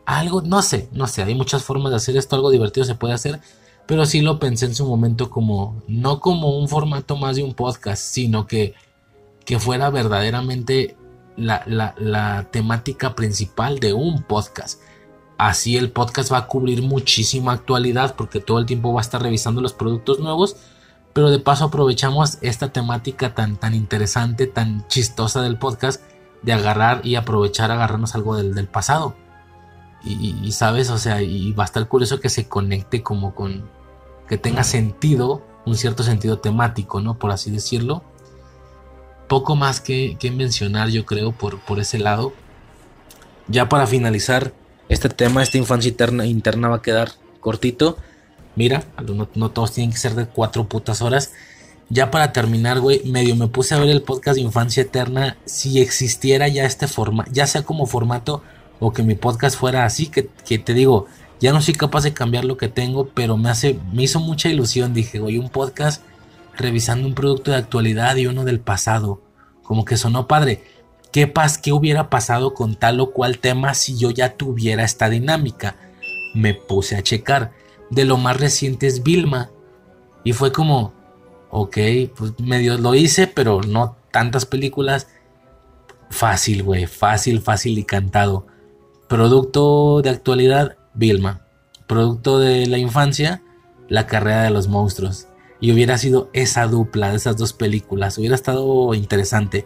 [0.05, 1.23] Algo, no sé, no sé.
[1.23, 2.35] Hay muchas formas de hacer esto.
[2.35, 3.39] Algo divertido se puede hacer.
[3.85, 7.53] Pero sí lo pensé en su momento como, no como un formato más de un
[7.53, 8.73] podcast, sino que,
[9.45, 10.97] que fuera verdaderamente
[11.37, 14.81] la, la temática principal de un podcast.
[15.37, 19.21] Así el podcast va a cubrir muchísima actualidad porque todo el tiempo va a estar
[19.21, 20.57] revisando los productos nuevos
[21.17, 26.03] pero de paso aprovechamos esta temática tan, tan interesante, tan chistosa del podcast,
[26.43, 29.15] de agarrar y aprovechar, agarrarnos algo del, pasado.
[30.03, 33.67] Y, sabes, o sea, y va a estar curioso que se conecte como con,
[34.29, 37.17] que tenga sentido, un cierto sentido temático, ¿no?
[37.17, 38.03] Por así decirlo.
[39.27, 42.31] Poco más que, mencionar, yo creo, por, por ese lado.
[43.47, 44.53] Ya para finalizar
[44.87, 47.97] este tema, esta infancia interna, interna va a quedar cortito.
[48.57, 48.83] Mira,
[49.35, 51.31] no, todos tienen que ser de cuatro putas horas.
[51.89, 55.37] Ya para terminar, güey, medio me puse a ver el podcast de Infancia Eterna.
[55.45, 58.41] Si existiera ya este formato, ya sea como formato
[58.79, 60.23] o que mi podcast fuera así, que,
[60.57, 61.05] te digo,
[61.39, 64.49] ya no soy capaz de cambiar lo que tengo, pero me hace, me hizo mucha
[64.49, 64.91] ilusión.
[64.91, 66.01] Dije, güey, un podcast
[66.55, 69.21] revisando un producto de actualidad y uno del pasado.
[69.61, 70.63] Como que sonó padre.
[71.11, 75.75] ¿Qué, ¿Qué hubiera pasado con tal o cual tema si yo ya tuviera esta dinámica?
[76.33, 77.51] Me puse a checar
[77.89, 79.51] de lo más reciente es Vilma.
[80.23, 80.93] Y fue como,
[81.49, 81.77] ok,
[82.15, 85.07] pues medio lo hice, pero no tantas películas.
[86.09, 88.47] Fácil, güey, fácil, fácil y cantado.
[89.07, 91.45] Producto de actualidad, Vilma.
[91.87, 93.41] Producto de la infancia,
[93.89, 95.27] La carrera de los monstruos.
[95.61, 98.17] Y hubiera sido esa dupla de esas dos películas.
[98.17, 99.65] Hubiera estado interesante.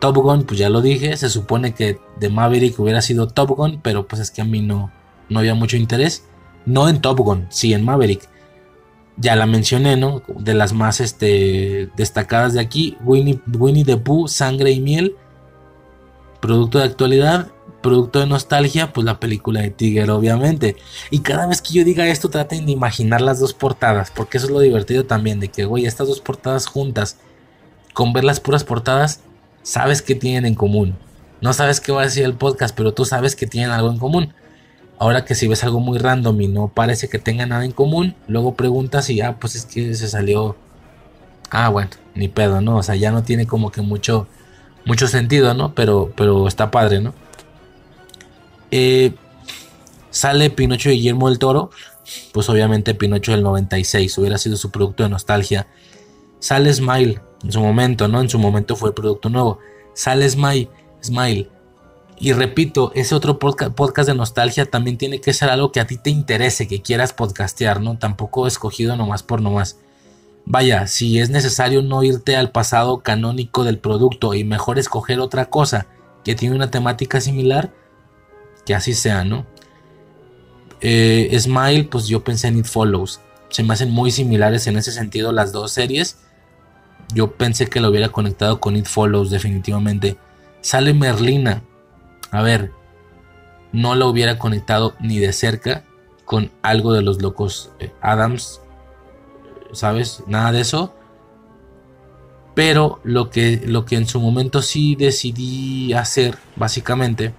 [0.00, 1.16] Top Gun, pues ya lo dije.
[1.16, 4.60] Se supone que de Maverick hubiera sido Top Gun, pero pues es que a mí
[4.60, 4.92] no,
[5.28, 6.24] no había mucho interés.
[6.68, 8.28] No en Top Gun, sí en Maverick.
[9.16, 10.22] Ya la mencioné, ¿no?
[10.28, 12.98] De las más este, destacadas de aquí.
[13.02, 15.16] Winnie, the Pooh, Sangre y Miel.
[16.40, 17.48] Producto de actualidad.
[17.80, 20.76] Producto de nostalgia, pues la película de Tiger, obviamente.
[21.10, 24.12] Y cada vez que yo diga esto, traten de imaginar las dos portadas.
[24.14, 25.40] Porque eso es lo divertido también.
[25.40, 27.16] De que, güey, estas dos portadas juntas.
[27.94, 29.22] Con ver las puras portadas,
[29.62, 30.96] sabes que tienen en común.
[31.40, 33.98] No sabes qué va a decir el podcast, pero tú sabes que tienen algo en
[33.98, 34.34] común.
[34.98, 38.16] Ahora que si ves algo muy random y no parece que tenga nada en común,
[38.26, 40.56] luego preguntas y ah, pues es que se salió.
[41.50, 42.76] Ah, bueno, ni pedo, ¿no?
[42.78, 44.26] O sea, ya no tiene como que mucho,
[44.84, 45.74] mucho sentido, ¿no?
[45.74, 47.14] Pero, pero está padre, ¿no?
[48.70, 49.14] Eh,
[50.10, 51.70] sale Pinocho y Guillermo del Toro.
[52.32, 55.68] Pues obviamente Pinocho del 96 hubiera sido su producto de nostalgia.
[56.40, 58.20] Sale Smile en su momento, ¿no?
[58.20, 59.60] En su momento fue el producto nuevo.
[59.94, 60.68] Sale Smile,
[61.02, 61.50] Smile
[62.20, 65.98] y repito, ese otro podcast de nostalgia también tiene que ser algo que a ti
[65.98, 67.96] te interese, que quieras podcastear, ¿no?
[67.98, 69.78] Tampoco escogido nomás por nomás.
[70.44, 75.46] Vaya, si es necesario no irte al pasado canónico del producto y mejor escoger otra
[75.46, 75.86] cosa
[76.24, 77.72] que tiene una temática similar,
[78.66, 79.46] que así sea, ¿no?
[80.80, 83.20] Eh, Smile, pues yo pensé en It Follows.
[83.50, 86.18] Se me hacen muy similares en ese sentido las dos series.
[87.14, 90.16] Yo pensé que lo hubiera conectado con It Follows, definitivamente.
[90.60, 91.62] Sale Merlina
[92.30, 92.72] a ver,
[93.72, 95.84] no la hubiera conectado ni de cerca
[96.24, 98.60] con algo de los locos eh, Adams,
[99.72, 100.22] ¿sabes?
[100.26, 100.94] Nada de eso.
[102.54, 107.32] Pero lo que, lo que en su momento sí decidí hacer, básicamente,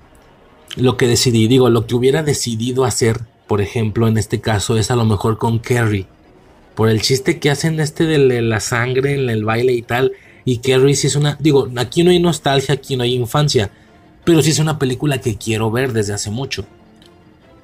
[0.78, 4.92] lo que decidí, digo, lo que hubiera decidido hacer, por ejemplo, en este caso, es
[4.92, 6.08] a lo mejor con Kerry.
[6.74, 10.14] Por el chiste que hacen este de la sangre en el baile y tal.
[10.46, 11.36] Y Kerry sí es una.
[11.40, 13.70] Digo, aquí no hay nostalgia, aquí no hay infancia
[14.26, 16.66] pero sí es una película que quiero ver desde hace mucho.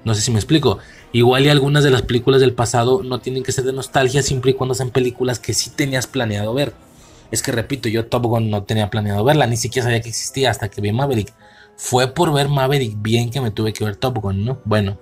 [0.04, 0.78] No sé si me explico.
[1.12, 4.52] Igual y algunas de las películas del pasado no tienen que ser de nostalgia siempre
[4.52, 6.74] y cuando sean películas que sí tenías planeado ver.
[7.32, 10.52] Es que repito, yo Top Gun no tenía planeado verla, ni siquiera sabía que existía
[10.52, 11.34] hasta que vi Maverick.
[11.76, 14.60] Fue por ver Maverick bien que me tuve que ver Top Gun, ¿no?
[14.64, 14.98] Bueno.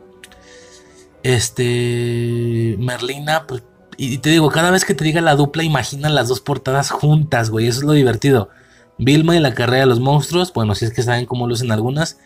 [1.21, 2.75] Este.
[2.79, 3.63] Merlina, pues.
[3.97, 7.49] Y te digo, cada vez que te diga la dupla, imagina las dos portadas juntas,
[7.49, 7.67] güey.
[7.67, 8.49] Eso es lo divertido.
[8.97, 12.19] Vilma y la carrera de los monstruos, bueno, si es que saben cómo lucen algunas.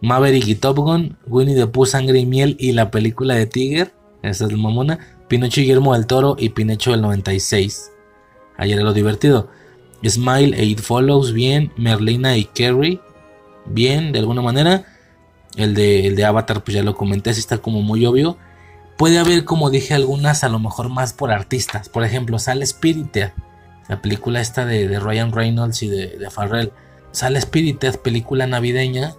[0.00, 3.94] Maverick y Top Gun, Winnie the Pooh, Sangre y Miel y la película de Tiger,
[4.22, 4.98] esa es la mamona,
[5.28, 7.90] Pinocho y Guillermo del Toro y Pinocho del 96.
[8.56, 9.48] Ayer era lo divertido.
[10.04, 11.72] Smile e It Follows, bien.
[11.76, 13.00] Merlina y Carrie,
[13.66, 14.84] bien, de alguna manera.
[15.56, 18.36] El de, el de Avatar, pues ya lo comenté, si está como muy obvio.
[18.98, 21.88] Puede haber, como dije, algunas a lo mejor más por artistas.
[21.88, 23.30] Por ejemplo, sale Spirited
[23.88, 26.72] la película esta de, Ryan Reynolds y de, de Farrell.
[27.10, 29.14] Sale Spirited, película navideña.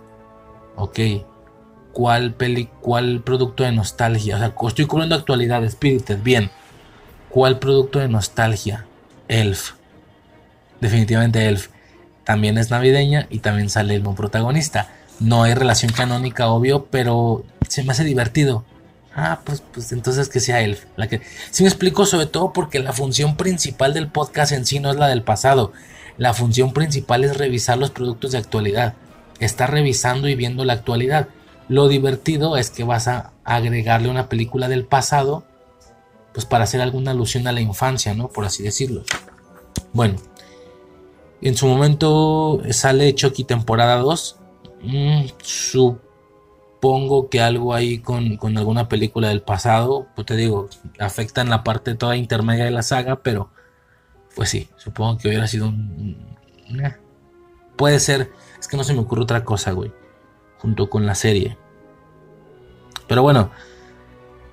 [0.75, 0.99] Ok.
[1.91, 4.35] ¿Cuál, peli, ¿Cuál producto de nostalgia?
[4.35, 6.49] O sea, estoy cubriendo actualidad, Spirited, bien.
[7.29, 8.85] ¿Cuál producto de nostalgia?
[9.27, 9.73] Elf.
[10.81, 11.69] Definitivamente Elf.
[12.23, 14.89] También es navideña y también sale el buen protagonista.
[15.19, 18.65] No hay relación canónica, obvio, pero se me hace divertido.
[19.15, 20.85] Ah, pues, pues entonces que sea Elf.
[20.95, 21.21] La que...
[21.51, 24.97] Sí me explico sobre todo porque la función principal del podcast en sí no es
[24.97, 25.71] la del pasado.
[26.17, 28.95] La función principal es revisar los productos de actualidad.
[29.39, 31.27] Está revisando y viendo la actualidad.
[31.69, 35.43] Lo divertido es que vas a agregarle una película del pasado,
[36.33, 38.29] pues para hacer alguna alusión a la infancia, ¿no?
[38.29, 39.03] Por así decirlo.
[39.91, 40.15] Bueno,
[41.41, 44.37] en su momento sale Chucky temporada 2.
[44.83, 45.99] Mm, su
[46.83, 50.67] supongo que algo ahí con, alguna película del pasado, pues te digo,
[50.99, 53.49] afecta en la parte toda intermedia de la saga, pero
[54.35, 56.35] pues sí, supongo que hubiera sido un...
[56.83, 56.93] Eh,
[57.77, 59.93] puede ser, es que no se me ocurre otra cosa, güey,
[60.57, 61.57] junto con la serie.
[63.07, 63.49] Pero bueno,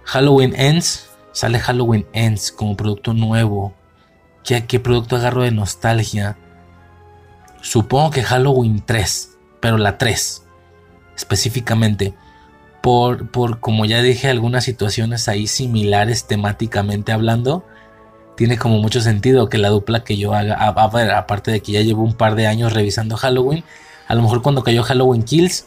[0.04, 3.74] Halloween Ends, sale Halloween Ends como producto nuevo.
[4.44, 6.38] ¿Qué, qué producto agarro de nostalgia?
[7.60, 10.44] Supongo que Halloween 3, pero la 3
[11.20, 12.14] específicamente
[12.80, 17.64] por, por, como ya dije, algunas situaciones ahí similares temáticamente hablando.
[18.36, 21.72] Tiene como mucho sentido que la dupla que yo haga, a, ver, aparte de que
[21.72, 23.64] ya llevo un par de años revisando Halloween,
[24.08, 25.66] a lo mejor cuando cayó Halloween Kills,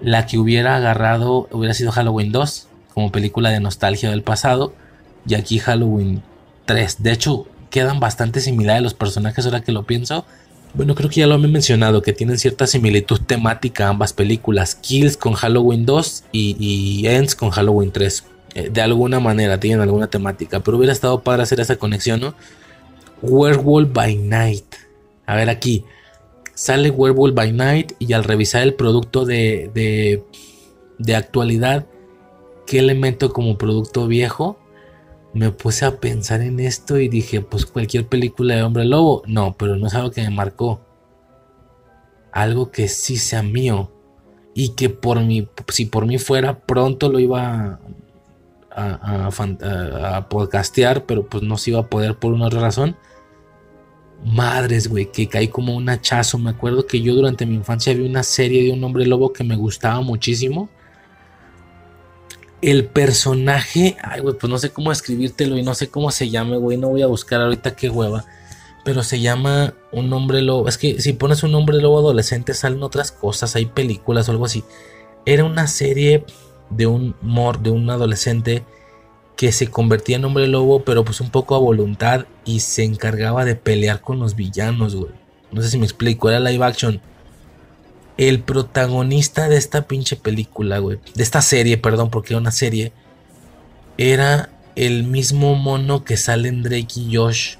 [0.00, 4.74] la que hubiera agarrado hubiera sido Halloween 2, como película de nostalgia del pasado,
[5.26, 6.22] y aquí Halloween
[6.66, 7.02] 3.
[7.02, 10.26] De hecho, quedan bastante similares los personajes ahora que lo pienso.
[10.74, 14.74] Bueno, creo que ya lo he mencionado, que tienen cierta similitud temática ambas películas.
[14.74, 18.24] Kills con Halloween 2 y, Ends con Halloween 3.
[18.56, 22.34] Eh, de alguna manera tienen alguna temática, pero hubiera estado padre hacer esa conexión, ¿no?
[23.22, 24.64] Werewolf by Night.
[25.26, 25.84] A ver aquí.
[26.54, 30.24] Sale Werewolf by Night y al revisar el producto de, de,
[30.98, 31.86] de actualidad,
[32.66, 34.58] ¿qué elemento como producto viejo?
[35.34, 39.22] Me puse a pensar en esto y dije, pues cualquier película de hombre lobo.
[39.26, 40.80] No, pero no es algo que me marcó.
[42.32, 43.90] Algo que sí sea mío.
[44.54, 47.80] Y que por mí, si por mí fuera, pronto lo iba
[48.70, 52.96] a, a, podcastear, pero pues no se iba a poder por una otra razón.
[54.24, 56.38] Madres, güey, que caí como un hachazo.
[56.38, 59.42] Me acuerdo que yo durante mi infancia vi una serie de un hombre lobo que
[59.42, 60.68] me gustaba muchísimo
[62.70, 66.56] el personaje, ay, güey, pues no sé cómo escribírtelo y no sé cómo se llame,
[66.56, 68.24] güey, no voy a buscar ahorita qué hueva.
[68.84, 70.68] Pero se llama un hombre lobo.
[70.68, 74.44] Es que si pones un hombre lobo adolescente salen otras cosas, hay películas o algo
[74.44, 74.64] así.
[75.26, 76.24] Era una serie
[76.70, 78.62] de un mor, de un adolescente
[79.36, 83.44] que se convertía en hombre lobo, pero pues un poco a voluntad y se encargaba
[83.44, 85.12] de pelear con los villanos, güey.
[85.50, 87.00] No sé si me explico, era live action
[88.16, 90.98] el protagonista de esta pinche película, güey.
[91.14, 92.92] De esta serie, perdón, porque era una serie.
[93.98, 97.56] Era el mismo mono que sale en Drake y Josh.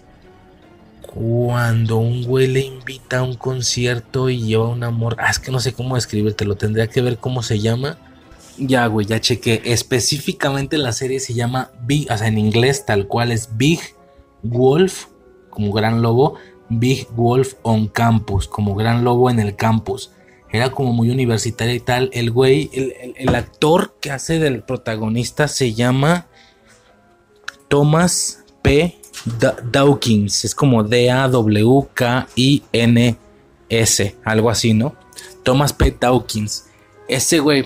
[1.03, 5.17] Cuando un güey le invita a un concierto y lleva un amor.
[5.19, 7.99] Ah, es que no sé cómo describirte, lo tendría que ver cómo se llama.
[8.57, 9.63] Ya, güey, ya chequé.
[9.65, 13.81] Específicamente la serie se llama Big, o sea, en inglés tal cual es Big
[14.43, 15.07] Wolf,
[15.51, 16.35] como gran lobo.
[16.69, 20.11] Big Wolf on Campus, como gran lobo en el campus
[20.55, 22.11] era como muy universitaria y tal.
[22.13, 22.71] El güey,
[23.17, 26.27] el, actor que hace del protagonista se llama
[27.69, 29.01] Thomas P.
[29.73, 30.45] Dawkins.
[30.45, 31.27] Es como D-A-W-K-I-N-S,
[34.25, 34.95] algo así, ¿no?
[35.43, 35.97] Thomas P.
[35.99, 36.67] Dawkins.
[37.09, 37.65] Ese güey,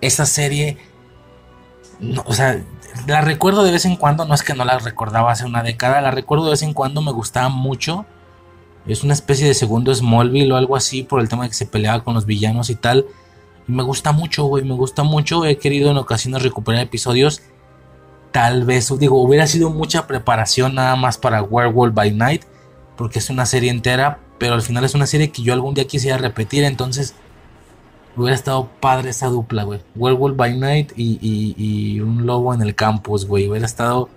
[0.00, 0.78] esa serie,
[2.24, 2.64] o sea,
[3.06, 6.00] la recuerdo de vez en cuando, no es que no la recordaba hace una década,
[6.00, 8.06] la recuerdo de vez en cuando, me gustaba mucho
[8.86, 11.66] es una especie de segundo Smallville o algo así por el tema de que se
[11.66, 13.06] peleaba con los villanos y tal.
[13.68, 15.44] Y me gusta mucho, güey, me gusta mucho.
[15.44, 17.42] He querido en ocasiones recuperar episodios.
[18.32, 22.42] Tal vez, digo, hubiera sido mucha preparación nada más para Werewolf by Night.
[22.96, 24.18] Porque es una serie entera.
[24.38, 26.64] Pero al final es una serie que yo algún día quisiera repetir.
[26.64, 27.14] Entonces,
[28.16, 29.80] hubiera estado padre esa dupla, güey.
[29.94, 33.48] Werewolf by Night y, y un lobo en el campus, güey.
[33.48, 34.08] Hubiera estado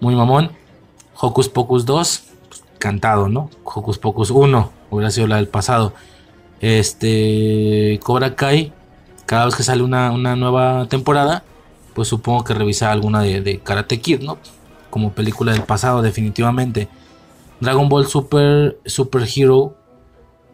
[0.00, 0.52] muy mamón.
[1.16, 2.33] Hocus Pocus 2
[2.84, 3.48] cantado, ¿no?
[3.64, 5.94] Hocus Pocus 1 hubiera sido la del pasado.
[6.60, 8.74] Este Cobra Kai,
[9.24, 11.44] cada vez que sale una, nueva temporada,
[11.94, 14.36] pues supongo que revisa alguna de, Karate Kid, ¿no?
[14.90, 16.90] Como película del pasado, definitivamente.
[17.58, 19.74] Dragon Ball Super, Super Hero,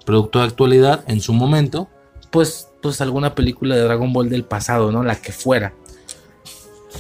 [0.07, 1.89] producto de actualidad en su momento,
[2.31, 5.03] pues, pues alguna película de Dragon Ball del pasado, ¿no?
[5.03, 5.75] La que fuera.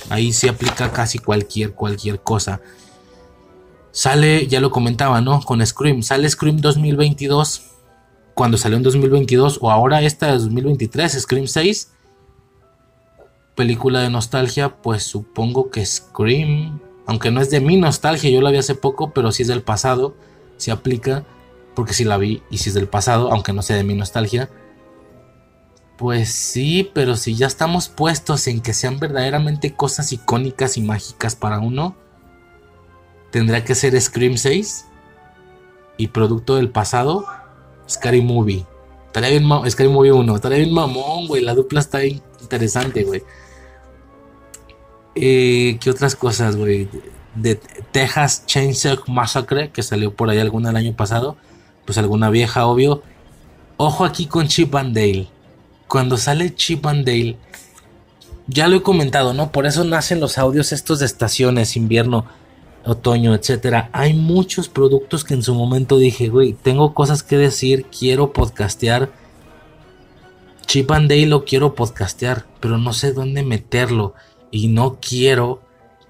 [0.08, 2.60] Ahí se aplica casi cualquier, cualquier cosa.
[3.92, 5.40] Sale, ya lo comentaba, ¿no?
[5.42, 6.02] Con Scream.
[6.02, 7.62] Sale Scream 2022.
[8.34, 9.58] Cuando salió en 2022.
[9.60, 11.20] O ahora esta de 2023.
[11.20, 11.92] Scream 6.
[13.56, 14.76] Película de nostalgia.
[14.76, 16.80] Pues supongo que Scream.
[17.06, 18.30] Aunque no es de mi nostalgia.
[18.30, 19.12] Yo la vi hace poco.
[19.12, 20.14] Pero si es del pasado.
[20.56, 21.24] Se aplica.
[21.74, 22.42] Porque si la vi.
[22.50, 23.32] Y si es del pasado.
[23.32, 24.48] Aunque no sea de mi nostalgia.
[25.98, 31.36] Pues sí, pero si ya estamos puestos en que sean verdaderamente cosas icónicas y mágicas
[31.36, 31.94] para uno
[33.30, 34.86] tendrá que ser Scream 6
[35.96, 37.26] y producto del pasado,
[37.88, 38.66] Scary Movie.
[39.06, 43.22] Estaría bien, Scary Movie 1, estaría bien mamón, güey, la dupla está interesante, güey.
[45.14, 46.88] Eh, ¿Qué otras cosas, güey?
[47.34, 47.56] De
[47.92, 51.36] Texas Chainsaw Massacre, que salió por ahí alguna el año pasado,
[51.84, 53.02] pues alguna vieja, obvio.
[53.76, 55.28] Ojo aquí con Chip and Dale.
[55.88, 57.36] Cuando sale Chip and Dale,
[58.46, 59.52] ya lo he comentado, ¿no?
[59.52, 62.26] Por eso nacen los audios estos de estaciones, invierno
[62.84, 63.90] otoño, etcétera.
[63.92, 69.10] Hay muchos productos que en su momento dije, güey, tengo cosas que decir, quiero podcastear.
[70.66, 74.14] Chip and Day lo quiero podcastear, pero no sé dónde meterlo
[74.50, 75.60] y no quiero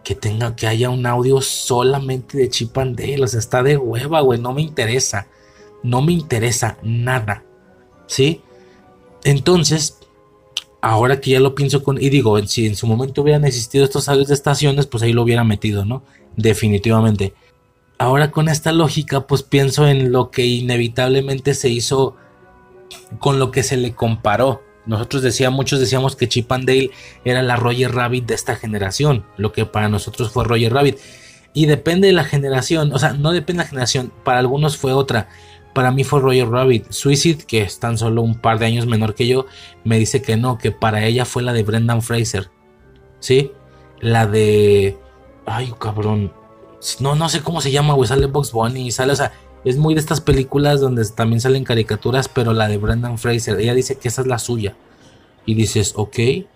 [0.05, 3.77] que tenga que haya un audio solamente de Chip and Dale, o sea, está de
[3.77, 5.27] hueva, güey, no me interesa.
[5.83, 7.43] No me interesa nada.
[8.07, 8.43] ¿Sí?
[9.25, 9.99] Entonces,
[10.81, 14.09] ahora que ya lo pienso con y digo, si en su momento hubieran existido estos
[14.09, 16.03] audios de estaciones, pues ahí lo hubiera metido, ¿no?
[16.37, 17.35] Definitivamente.
[17.99, 22.17] Ahora con esta lógica, pues pienso en lo que inevitablemente se hizo
[23.19, 24.63] con lo que se le comparó.
[24.87, 26.91] Nosotros decíamos, muchos decíamos que Chip and Dale
[27.25, 30.99] era la Roger Rabbit de esta generación, lo que para nosotros fue Roger Rabbit.
[31.53, 34.93] Y depende de la generación, o sea, no depende de la generación, para algunos fue
[34.93, 35.29] otra.
[35.75, 36.91] Para mí fue Roger Rabbit.
[36.91, 39.47] Suicide, que es tan solo un par de años menor que yo,
[39.85, 42.51] me dice que no, que para ella fue la de Brendan Fraser.
[43.21, 43.53] ¿Sí?
[44.01, 44.99] La de...
[45.47, 46.33] Ay, cabrón.
[47.01, 48.09] No, no sé cómo se llama, güey.
[48.09, 49.33] Sale Box Bunny, sale, o sea,
[49.65, 53.75] es muy de estas películas donde también salen caricaturas, pero la de Brendan Fraser, ella
[53.75, 54.77] dice que esa es la suya.
[55.47, 56.19] Y dices, ok.
[56.19, 56.47] Y,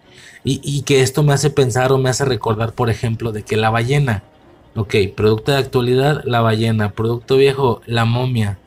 [0.45, 3.71] y que esto me hace pensar o me hace recordar, por ejemplo, de que la
[3.71, 4.23] ballena,
[4.77, 8.59] ok, producto de actualidad, la ballena, producto viejo, la momia,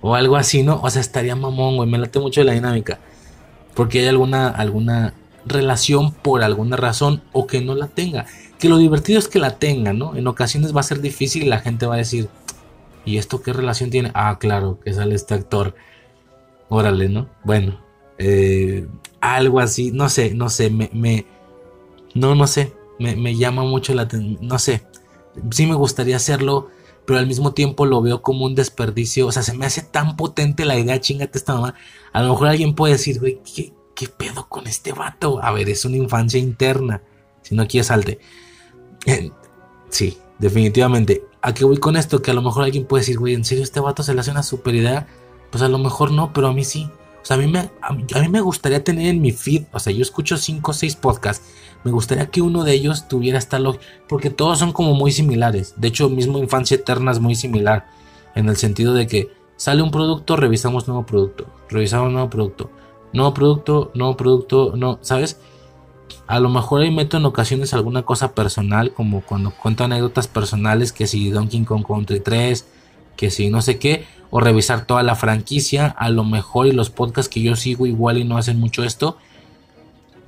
[0.00, 0.80] o algo así, ¿no?
[0.82, 3.00] O sea, estaría mamón, güey, me late mucho la dinámica.
[3.74, 5.14] Porque hay alguna, alguna
[5.44, 8.26] relación por alguna razón o que no la tenga.
[8.58, 10.16] Que lo divertido es que la tenga, ¿no?
[10.16, 12.28] En ocasiones va a ser difícil y la gente va a decir,
[13.04, 14.10] ¿y esto qué relación tiene?
[14.14, 15.74] Ah, claro, que sale este actor.
[16.68, 17.28] Órale, ¿no?
[17.44, 17.80] Bueno,
[18.18, 18.86] eh,
[19.20, 21.26] algo así, no sé, no sé, me, me
[22.14, 24.82] no, no sé, me, llama mucho la atención, no sé,
[25.50, 26.70] sí me gustaría hacerlo,
[27.04, 29.26] pero al mismo tiempo lo veo como un desperdicio.
[29.26, 31.74] O sea, se me hace tan potente la idea, chingate esta mamá.
[32.12, 35.42] A lo mejor alguien puede decir, güey, ¿qué, ¿qué, pedo con este vato?
[35.42, 37.02] A ver, es una infancia interna.
[37.42, 38.18] Si no quieres, salte.
[39.06, 39.30] Eh,
[39.88, 41.24] sí, definitivamente.
[41.40, 42.20] ¿A qué voy con esto?
[42.20, 44.32] Que a lo mejor alguien puede decir, güey, ¿en serio este vato se le hace
[44.32, 45.06] una super idea?
[45.50, 46.90] Pues a lo mejor no, pero a mí sí.
[47.22, 49.92] O sea, a mí me, a mí me gustaría tener en mi feed, o sea,
[49.92, 51.42] yo escucho 5 o 6 podcasts
[51.86, 55.74] me gustaría que uno de ellos tuviera esta lógica, porque todos son como muy similares.
[55.76, 57.86] De hecho, mismo Infancia Eterna es muy similar,
[58.34, 62.70] en el sentido de que sale un producto, revisamos nuevo producto, revisamos nuevo producto,
[63.12, 65.38] nuevo producto, nuevo producto, no, ¿sabes?
[66.26, 70.92] A lo mejor ahí meto en ocasiones alguna cosa personal, como cuando cuento anécdotas personales,
[70.92, 72.66] que si Donkey Kong Country 3,
[73.16, 76.90] que si no sé qué, o revisar toda la franquicia, a lo mejor y los
[76.90, 79.16] podcasts que yo sigo igual y no hacen mucho esto,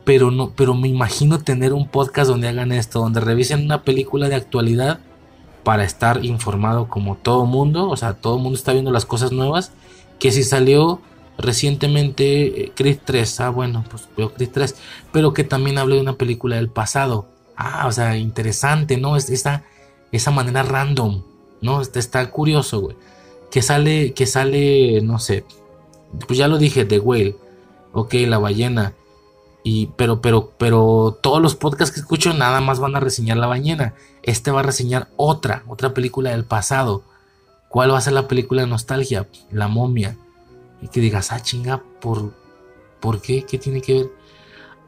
[0.04, 4.28] pero no, pero me imagino tener un podcast donde hagan esto, donde revisen una película
[4.28, 5.00] de actualidad
[5.64, 9.72] para estar informado como todo mundo, o sea, todo mundo está viendo las cosas nuevas,
[10.18, 11.00] que si salió
[11.38, 14.76] recientemente eh, Chris 3, ah, bueno, pues veo Chris 3,
[15.12, 19.16] pero que también hablé de una película del pasado, ah, o sea, interesante, ¿no?
[19.16, 19.64] Es, esa,
[20.12, 21.22] esa manera random,
[21.62, 21.80] ¿no?
[21.80, 22.96] Está, está curioso, güey.
[23.50, 25.44] Que sale, que sale, no sé,
[26.26, 27.36] pues ya lo dije, The Whale,
[27.92, 28.94] ok, la ballena,
[29.96, 33.94] pero, pero, pero todos los podcasts que escucho nada más van a reseñar La Bañera.
[34.22, 37.02] Este va a reseñar otra, otra película del pasado.
[37.68, 39.28] ¿Cuál va a ser la película de nostalgia?
[39.50, 40.16] La momia.
[40.80, 42.32] Y que digas, ah, chinga, ¿por,
[43.00, 43.44] ¿por qué?
[43.44, 44.12] ¿Qué tiene que ver?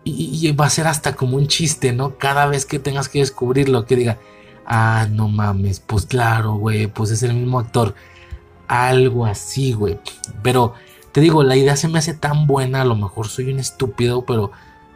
[0.05, 2.17] Y, va a ser hasta como un chiste, ¿no?
[2.17, 4.19] Cada vez que tengas que descubrirlo, que diga,
[4.67, 7.95] ah, no mames, pues claro, güey, pues es el mismo actor.
[8.67, 9.99] Algo así, güey.
[10.43, 10.75] Pero
[11.13, 14.25] te digo, la idea se me hace tan buena, a lo mejor soy un estúpido,
[14.25, 14.53] pero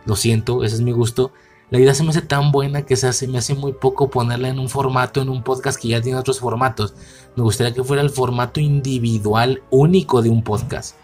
[0.06, 1.32] lo siento, ese es mi gusto.
[1.74, 4.48] La idea se me hace tan buena que se hace, me hace muy poco ponerla
[4.48, 6.94] en un formato, en un podcast que ya tiene otros formatos.
[7.34, 10.94] Me gustaría que fuera el formato individual único de un podcast.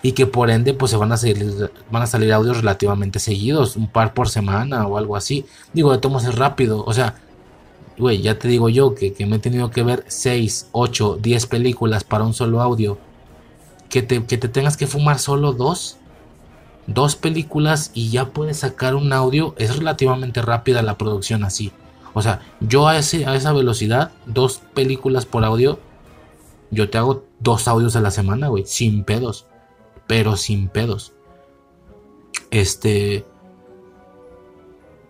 [0.00, 3.76] Y que por ende pues se van a salir, van a salir audios relativamente seguidos,
[3.76, 5.44] un par por semana o algo así.
[5.74, 7.16] Digo, de tomo es rápido, o sea,
[7.98, 11.46] güey, ya te digo yo que, que me he tenido que ver 6, 8, 10
[11.46, 12.96] películas para un solo audio.
[13.90, 15.98] Que te, que te tengas que fumar solo dos
[16.86, 19.54] dos películas y ya puedes sacar un audio.
[19.58, 21.72] Es relativamente rápida la producción así.
[22.14, 25.78] O sea, yo a, ese, a esa velocidad, dos películas por audio,
[26.70, 29.46] yo te hago dos audios a la semana, güey, sin pedos.
[30.06, 31.12] Pero sin pedos.
[32.50, 33.26] Este...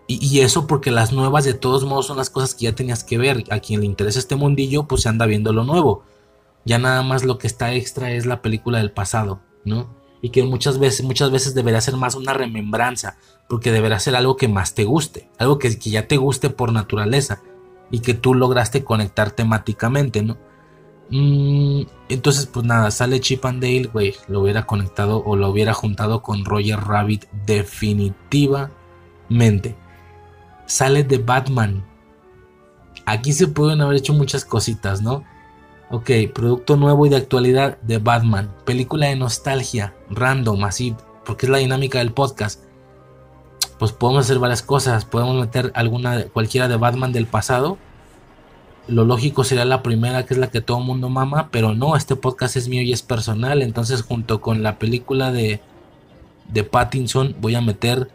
[0.09, 3.03] Y, y, eso porque las nuevas de todos modos son las cosas que ya tenías
[3.03, 3.43] que ver.
[3.49, 6.03] A quien le interesa este mundillo, pues se anda viendo lo nuevo.
[6.63, 9.96] Ya nada más lo que está extra es la película del pasado, ¿no?
[10.21, 14.37] Y que muchas veces, muchas veces deberá ser más una remembranza, porque deberá ser algo
[14.37, 17.41] que más te guste, algo que, que ya te guste por naturaleza
[17.91, 20.37] y que tú lograste conectar temáticamente, ¿no?
[21.09, 25.73] Mm, entonces, pues nada, sale Chip and Dale, güey, lo hubiera conectado o lo hubiera
[25.73, 29.75] juntado con Roger Rabbit definitivamente.
[30.65, 31.85] Sale de Batman.
[33.05, 35.23] Aquí se pueden haber hecho muchas cositas, ¿no?
[35.89, 38.53] Ok, producto nuevo y de actualidad de Batman.
[38.65, 40.93] Película de nostalgia, random, así,
[41.25, 42.61] porque es la dinámica del podcast.
[43.79, 45.05] Pues podemos hacer varias cosas.
[45.05, 47.77] Podemos meter alguna, cualquiera de Batman del pasado.
[48.89, 51.47] Lo lógico sería la primera, que es la que todo el mundo mama.
[51.51, 53.61] Pero no, este podcast es mío y es personal.
[53.61, 55.61] Entonces, junto con la película de,
[56.49, 58.09] de Pattinson, voy a meter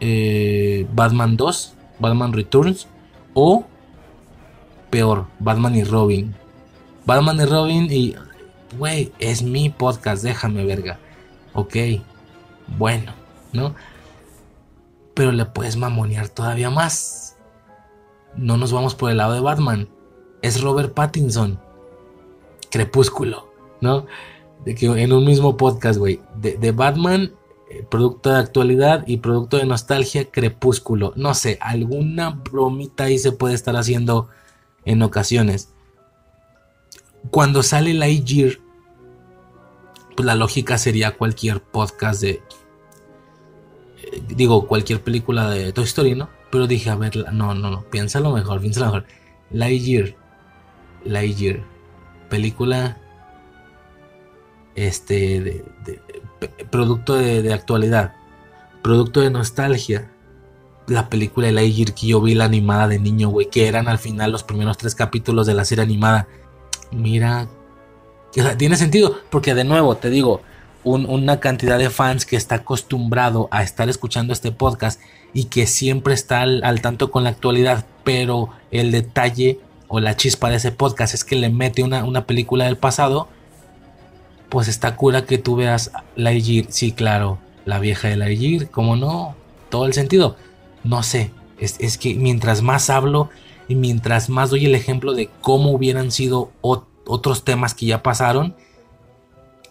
[0.00, 2.88] eh, Batman 2, Batman Returns.
[3.32, 3.64] O
[4.90, 6.34] peor, Batman y Robin.
[7.06, 8.14] Batman y Robin y...
[8.78, 10.98] Güey, es mi podcast, déjame verga.
[11.52, 11.76] Ok,
[12.78, 13.12] bueno,
[13.52, 13.74] ¿no?
[15.14, 17.36] Pero le puedes mamonear todavía más.
[18.34, 19.88] no nos vamos por el lado de Batman.
[20.40, 21.60] Es Robert Pattinson.
[22.70, 24.06] Crepúsculo, ¿no?
[24.64, 26.20] De que en un mismo podcast, güey.
[26.36, 27.32] De, Batman,
[27.70, 31.12] eh, producto de actualidad y producto de nostalgia, Crepúsculo.
[31.14, 34.28] No sé, alguna bromita ahí se puede estar haciendo
[34.86, 35.71] en ocasiones.
[37.30, 38.58] Cuando sale Lightyear,
[40.16, 42.42] pues la lógica sería cualquier podcast de.
[44.02, 46.28] Eh, digo, cualquier película de Toy Story, ¿no?
[46.50, 49.06] Pero dije, a ver, no, no, no, piénsalo mejor, piénsalo mejor.
[49.50, 50.14] Lightyear.
[51.04, 51.60] Lightyear.
[52.28, 52.98] Película.
[54.74, 55.40] Este.
[55.40, 55.64] De,
[56.70, 58.14] producto de, de, actualidad.
[58.82, 60.10] Producto de nostalgia.
[60.88, 63.48] La película de Lightyear que yo vi la animada de niño, güey.
[63.48, 66.28] Que eran al final los primeros tres capítulos de la serie animada.
[66.92, 67.48] Mira.
[68.58, 69.16] tiene sentido.
[69.30, 70.42] Porque de nuevo, te digo
[70.84, 75.00] una cantidad de fans que está acostumbrado a estar escuchando este podcast
[75.32, 80.50] y que siempre está al, tanto con la actualidad, pero el detalle o la chispa
[80.50, 83.28] de ese podcast es que le mete una, una película del pasado,
[84.48, 89.36] pues está cura que tú veas Lightyear, sí, claro, la vieja de Lightyear, como no,
[89.70, 90.36] todo el sentido,
[90.82, 93.30] no sé, es, es, que mientras más hablo
[93.68, 98.54] y mientras más doy el ejemplo de cómo hubieran sido otros temas que ya pasaron,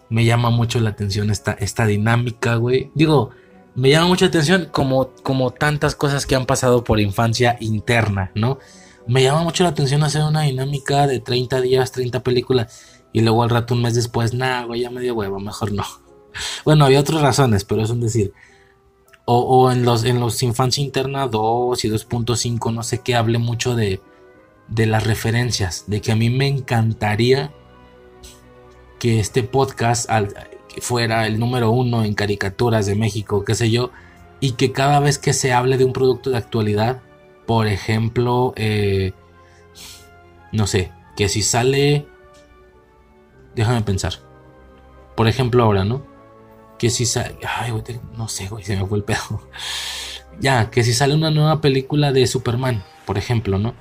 [0.08, 2.90] me llama mucho la atención esta, esta dinámica, güey.
[2.94, 3.30] Digo,
[3.74, 8.30] me llama mucho la atención como, como tantas cosas que han pasado por infancia interna,
[8.34, 8.58] ¿no?
[9.06, 13.42] Me llama mucho la atención hacer una dinámica de 30 días, 30 películas, y luego
[13.42, 15.84] al rato, un mes después, nah, güey, ya me dio huevo, mejor no.
[16.64, 18.32] Bueno, había otras razones, pero es un decir.
[19.24, 23.76] O, en los, en los infancia interna 2 y 2.5, no sé qué, hablé mucho
[23.76, 24.00] de,
[24.68, 27.52] de las referencias, de que a mí me encantaría
[28.98, 30.10] que este podcast
[30.80, 33.90] fuera el número uno en caricaturas de México, qué sé yo,
[34.40, 37.02] y que cada vez que se hable de un producto de actualidad,
[37.46, 39.12] por ejemplo, eh,
[40.52, 42.06] no sé, que si sale,
[43.54, 44.14] déjame pensar,
[45.16, 46.11] por ejemplo ahora, ¿no?
[46.82, 47.36] Que si sale,
[48.18, 49.48] no sé, se me fue el pedo.
[50.40, 53.74] ya, que si sale una nueva película de Superman, por ejemplo, ¿no?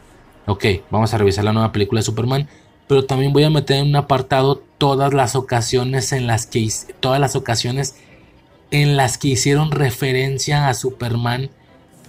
[0.45, 2.47] Ok, vamos a revisar la nueva película de Superman
[2.91, 7.21] pero también voy a meter en un apartado todas las ocasiones en las que todas
[7.21, 7.95] las ocasiones
[8.69, 11.51] en las que hicieron referencia a Superman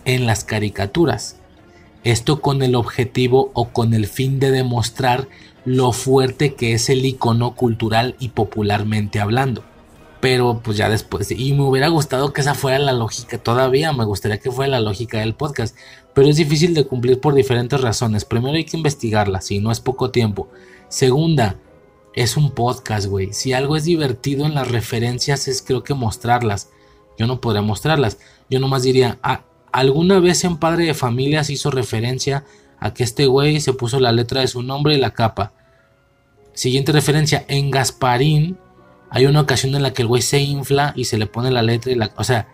[0.05, 1.37] en las caricaturas.
[2.03, 5.29] Esto con el objetivo o con el fin de demostrar
[5.65, 9.63] lo fuerte que es el icono cultural y popularmente hablando.
[10.23, 14.05] Pero pues ya después, y me hubiera gustado que esa fuera la lógica todavía, me
[14.05, 15.77] gustaría que fuera la lógica del podcast,
[16.15, 18.25] pero es difícil de cumplir por diferentes razones.
[18.25, 20.49] Primero hay que investigarla, si no es poco tiempo.
[20.89, 21.57] Segunda,
[22.15, 23.33] es un podcast, güey.
[23.33, 26.71] Si algo es divertido en las referencias es creo que mostrarlas.
[27.19, 28.19] Yo no podría mostrarlas.
[28.49, 29.43] Yo nomás diría, ah,
[29.73, 32.45] alguna vez en Padre de Familia se hizo referencia
[32.79, 35.53] a que este güey se puso la letra de su nombre y la capa.
[36.53, 38.57] Siguiente referencia, en Gasparín
[39.15, 41.61] hay una ocasión en la que el güey se infla y se le pone la
[41.61, 42.11] letra y la...
[42.17, 42.49] O sea,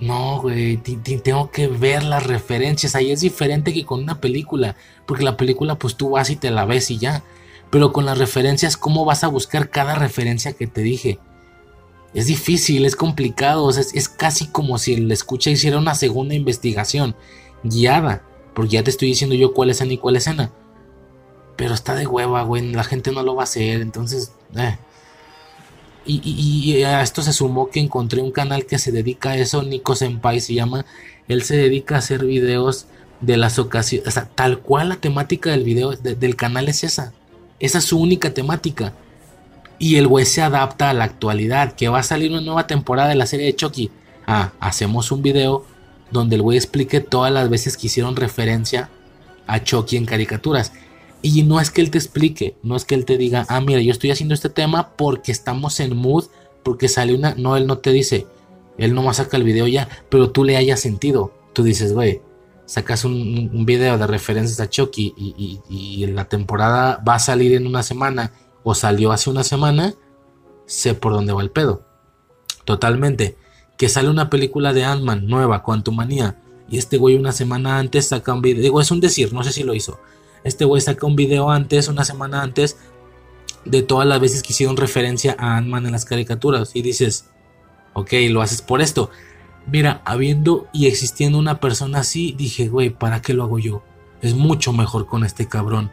[0.00, 2.94] no, güey, tengo que ver las referencias.
[2.94, 4.76] Ahí es diferente que con una película.
[5.04, 7.24] Porque la película, pues tú vas y te la ves y ya.
[7.70, 11.18] Pero con las referencias, ¿cómo vas a buscar cada referencia que te dije?
[12.14, 13.68] Es difícil, es complicado.
[13.68, 17.16] es, casi como si el escucha hiciera una segunda investigación
[17.64, 18.22] guiada.
[18.54, 20.52] Porque ya te estoy diciendo yo cuál escena y cuál escena.
[21.56, 22.72] Pero está de hueva, güey.
[22.72, 23.80] La gente no lo va a hacer.
[23.80, 24.78] Entonces, eh.
[26.10, 29.94] Y, a esto se sumó que encontré un canal que se dedica a eso, Nico
[29.94, 30.86] Senpai se llama.
[31.28, 32.86] Él se dedica a hacer videos
[33.20, 34.18] de las ocasiones.
[34.34, 37.12] Tal cual la temática del video, del canal es esa.
[37.60, 38.94] Esa es su única temática.
[39.78, 41.74] Y el güey se adapta a la actualidad.
[41.74, 43.90] Que va a salir una nueva temporada de la serie de Chucky.
[44.26, 45.66] Ah, hacemos un video
[46.10, 48.88] donde el güey explique todas las veces que hicieron referencia
[49.46, 50.72] a Chucky en caricaturas.
[51.22, 53.80] Y no es que él te explique, no es que él te diga, ah, mira,
[53.80, 56.26] yo estoy haciendo este tema porque estamos en mood,
[56.62, 57.34] porque sale una.
[57.34, 58.26] No, él no te dice,
[58.76, 61.32] él nomás saca el video ya, pero tú le hayas sentido.
[61.52, 62.22] Tú dices, güey,
[62.66, 67.82] sacas un, video de referencias a Chucky y, la temporada va a salir en una
[67.82, 69.94] semana o salió hace una semana,
[70.66, 71.82] sé por dónde va el pedo.
[72.64, 73.36] Totalmente.
[73.76, 76.40] Que sale una película de Ant-Man nueva, Manía
[76.70, 78.62] y este güey una semana antes saca un video.
[78.62, 79.98] Digo, es un decir, no sé si lo hizo
[80.44, 82.76] este güey saca un video antes, una semana antes,
[83.64, 86.70] de todas las veces que hicieron referencia a Ant-Man en las caricaturas.
[86.74, 87.26] Y dices,
[87.94, 89.10] ok, lo haces por esto.
[89.70, 93.82] Mira, habiendo y existiendo una persona así, dije, güey, ¿para qué lo hago yo?
[94.22, 95.90] Es mucho mejor con este cabrón.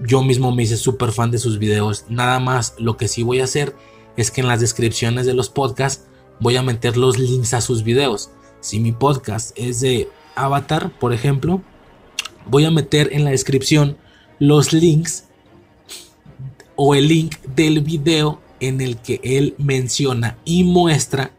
[0.00, 2.06] Yo mismo me hice súper fan de sus videos.
[2.08, 3.74] Nada más, lo que sí voy a hacer
[4.16, 6.06] es que en las descripciones de los podcasts
[6.40, 8.30] voy a meter los links a sus videos.
[8.60, 11.62] Si mi podcast es de Avatar, por ejemplo,
[12.48, 13.96] Voy a meter en la descripción
[14.38, 15.24] los links
[16.76, 21.32] o el link del video en el que él menciona y muestra,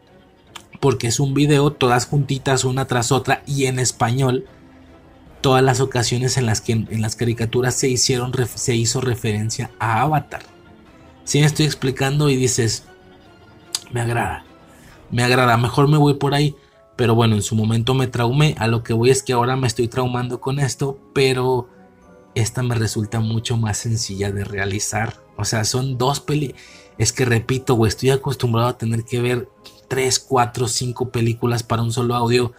[0.80, 4.46] porque es un video todas juntitas una tras otra y en español,
[5.40, 10.02] todas las ocasiones en las que en las caricaturas se, hicieron, se hizo referencia a
[10.02, 10.42] Avatar.
[11.24, 12.84] Si me estoy explicando y dices,
[13.92, 14.44] me agrada,
[15.10, 16.54] me agrada, mejor me voy por ahí.
[17.00, 18.54] Pero bueno, en su momento me traumé.
[18.58, 21.66] A lo que voy es que ahora me estoy traumando con esto, pero
[22.34, 25.16] esta me resulta mucho más sencilla de realizar.
[25.38, 26.54] O sea, son dos peli.
[26.98, 29.48] Es que repito, güey, estoy acostumbrado a tener que ver
[29.88, 32.52] 3, 4, 5 películas para un solo audio.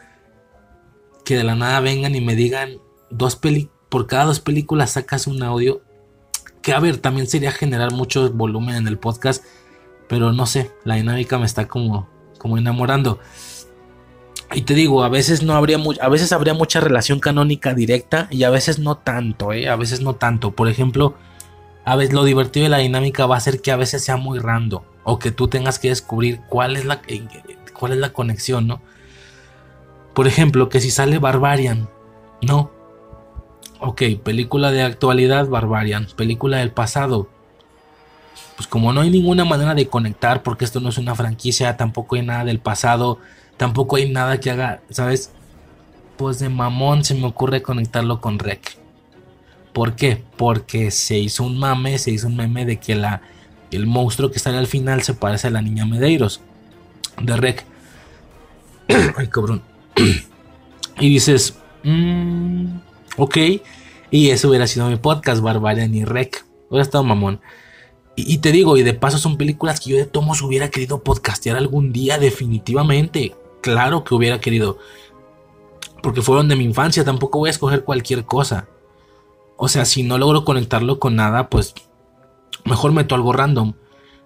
[1.24, 2.80] Que de la nada vengan y me digan
[3.12, 5.84] dos peli por cada dos películas sacas un audio.
[6.64, 9.46] Que a ver, también sería generar mucho volumen en el podcast.
[10.10, 13.20] Pero no sé, la dinámica me está como, como enamorando.
[14.54, 18.44] Y te digo, a veces no habría a veces habría mucha relación canónica directa y
[18.44, 19.70] a veces no tanto, ¿eh?
[19.70, 20.52] A veces no tanto.
[20.52, 21.16] Por ejemplo,
[21.86, 24.40] a veces lo divertido de la dinámica va a ser que a veces sea muy
[24.40, 27.02] random o que tú tengas que descubrir cuál es la
[27.74, 28.82] cuál es la conexión, ¿no?
[30.14, 31.90] Por ejemplo, que si sale Barbarian,
[32.42, 32.72] no.
[33.80, 37.30] Ok, película de actualidad Barbarian, película del pasado.
[38.58, 42.16] Pues como no hay ninguna manera de conectar porque esto no es una franquicia, tampoco
[42.16, 43.18] hay nada del pasado
[43.62, 45.30] Tampoco hay nada que haga, ¿sabes?
[46.18, 48.76] Pues de mamón se me ocurre conectarlo con Rec.
[49.72, 50.24] ¿Por qué?
[50.36, 53.22] Porque se hizo un mame, se hizo un meme de que la,
[53.70, 56.42] el monstruo que sale al final se parece a la niña Medeiros
[57.22, 57.64] de Rec.
[59.16, 59.62] Ay, cabrón.
[61.00, 61.54] y dices,
[61.84, 62.66] mmm,
[63.18, 63.38] ok.
[64.10, 66.44] Y eso hubiera sido mi podcast, Barbarian y Rec.
[66.70, 67.40] Hubiera estado mamón.
[68.16, 71.58] Y, te digo, y de paso son películas que yo de tomos hubiera querido podcastear
[71.58, 74.78] algún día, definitivamente claro que hubiera querido.
[76.04, 78.68] Porque fueron de mi infancia, tampoco voy a escoger cualquier cosa.
[79.58, 81.76] O sea, si no logro conectarlo con nada, pues
[82.66, 83.74] mejor meto algo random.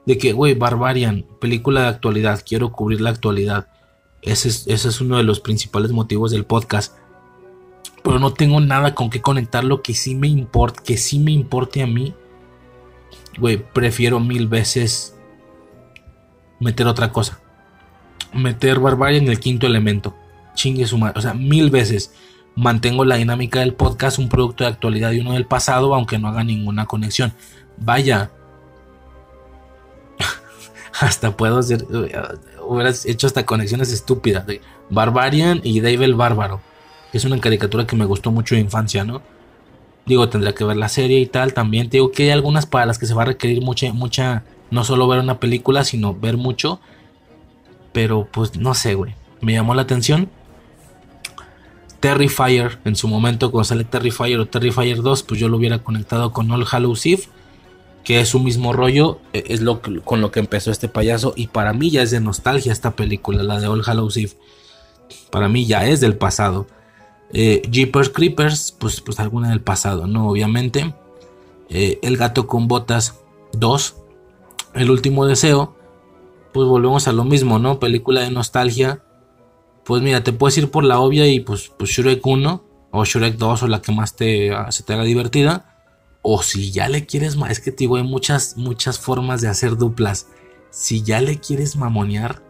[0.05, 3.67] De que, güey, Barbarian, película de actualidad, quiero cubrir la actualidad.
[4.21, 6.97] Ese es, uno de los principales motivos del podcast.
[8.03, 11.81] Pero no tengo nada con que conectarlo que sí me importe, que sí me importe
[11.81, 12.13] a mí.
[13.37, 15.17] Güey, prefiero mil veces
[16.59, 17.41] meter otra cosa
[18.35, 20.15] meter Barbaria en el quinto elemento.
[20.53, 21.17] Chingue su madre.
[21.17, 22.13] O sea, mil veces
[22.55, 26.27] mantengo la dinámica del podcast, un producto de actualidad y uno del pasado, aunque no
[26.27, 27.33] haga ninguna conexión.
[27.77, 28.31] Vaya.
[30.99, 31.85] hasta puedo hacer.
[32.67, 34.45] Hubieras hecho hasta conexiones estúpidas.
[34.89, 36.61] Barbarian y Dave el Bárbaro.
[37.13, 39.21] Es una caricatura que me gustó mucho de infancia, ¿no?
[40.05, 41.53] Digo, tendría que ver la serie y tal.
[41.53, 44.43] También te digo que hay algunas para las que se va a requerir mucha, mucha.
[44.71, 46.79] No solo ver una película, sino ver mucho
[47.95, 49.15] pero pues no sé, güey.
[49.39, 50.29] Me llamó la atención.
[52.01, 56.33] Terrifier, en su momento cuando sale Terrifier o Terrifier 2, pues yo lo hubiera conectado
[56.33, 57.23] con All Hallows Eve,
[58.03, 61.47] que es su mismo rollo, e, es lo con lo que empezó este payaso y
[61.47, 64.33] para mí ya es de nostalgia esta película, la de All Hallows Eve.
[65.31, 66.67] Para mí ya es del pasado.
[67.31, 70.27] Eh, Jeepers Creepers, pues, pues alguna del pasado, ¿no?
[70.27, 70.93] Obviamente.
[71.69, 73.21] Eh, el gato con botas
[73.53, 73.95] 2.
[74.73, 75.74] El último deseo
[76.55, 77.81] pues volvemos a lo mismo, ¿no?
[77.81, 79.03] Película de nostalgia.
[79.83, 83.35] Pues mira, te puedes ir por la obvia y pues, pues Shrek 1 o Shrek
[83.35, 85.75] 2 o la que más te, ah, se te haga divertida.
[86.21, 89.75] O si ya le quieres más, es que te hay muchas, muchas formas de hacer
[89.75, 90.27] duplas.
[90.69, 92.41] Si ya le quieres mamonear,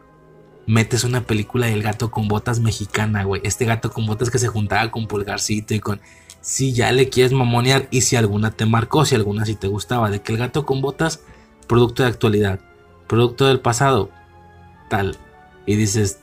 [0.68, 3.42] metes una película del gato con botas mexicana, güey.
[3.44, 6.00] Este gato con botas que se juntaba con pulgarcito y con...
[6.42, 10.12] Si ya le quieres mamonear y si alguna te marcó, si alguna sí te gustaba,
[10.12, 11.22] de que el gato con botas,
[11.68, 12.60] producto de actualidad
[13.08, 14.10] producto del pasado,
[14.90, 15.18] tal.
[15.66, 16.20] Y dices,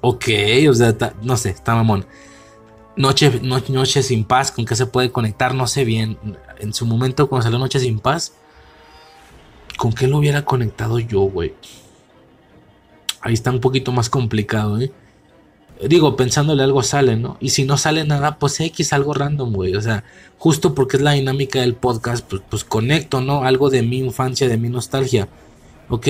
[0.00, 0.24] ok,
[0.68, 2.06] o sea, no sé, está mamón.
[2.96, 5.54] Noche, noche sin paz, ¿con qué se puede conectar?
[5.54, 6.18] No sé bien.
[6.58, 8.34] En su momento, cuando salió Noche sin paz,
[9.76, 11.54] ¿con qué lo hubiera conectado yo, güey?
[13.20, 14.92] Ahí está un poquito más complicado, ¿eh?
[15.88, 17.36] digo, pensándole algo sale, ¿no?
[17.40, 19.74] Y si no sale nada, pues X algo random, güey.
[19.74, 20.04] O sea,
[20.38, 23.44] justo porque es la dinámica del podcast, pues, pues conecto, ¿no?
[23.44, 25.28] Algo de mi infancia, de mi nostalgia.
[25.88, 26.08] Ok,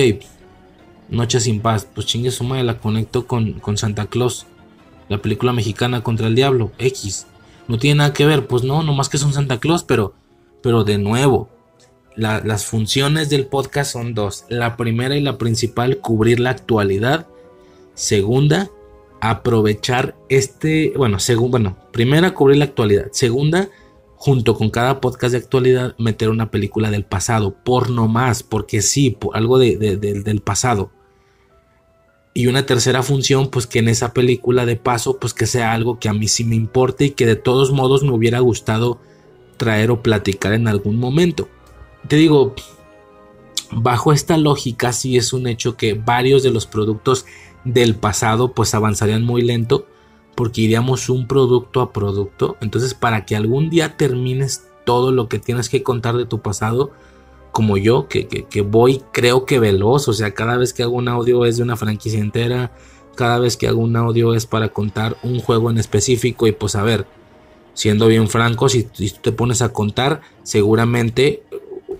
[1.09, 4.47] Noche sin paz, pues chingue su madre, la conecto con, con Santa Claus,
[5.07, 7.27] la película mexicana contra el diablo, X.
[7.67, 10.13] No tiene nada que ver, pues no, nomás que es un Santa Claus, pero,
[10.63, 11.49] pero de nuevo,
[12.15, 14.45] las funciones del podcast son dos.
[14.49, 17.27] La primera y la principal, cubrir la actualidad.
[17.93, 18.69] Segunda,
[19.21, 23.69] aprovechar este, bueno, según, bueno, primera cubrir la actualidad, segunda,
[24.25, 28.81] junto con cada podcast de actualidad, meter una película del pasado, por no más, porque
[28.81, 30.89] sí, algo de, del pasado.
[32.33, 35.99] Y una tercera función, pues que en esa película de paso, pues que sea algo
[35.99, 38.99] que a mí sí me importe y que de todos modos me hubiera gustado
[39.57, 41.47] traer o platicar en algún momento.
[42.07, 42.55] Te digo,
[43.71, 47.27] bajo esta lógica sí es un hecho que varios de los productos
[47.63, 49.85] del pasado pues avanzarían muy lento
[50.35, 52.57] porque iríamos un producto a producto.
[52.61, 56.91] Entonces para que algún día termines todo lo que tienes que contar de tu pasado,
[57.51, 61.07] como yo, que, que, voy creo que veloz, o sea, cada vez que hago un
[61.07, 62.73] audio es de una franquicia entera,
[63.15, 66.75] cada vez que hago un audio es para contar un juego en específico y pues
[66.75, 67.07] a ver,
[67.73, 71.43] siendo bien franco, si, si tú te pones a contar, seguramente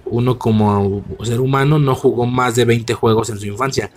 [0.03, 3.91] uno como ser humano no jugó más de 20 juegos en su infancia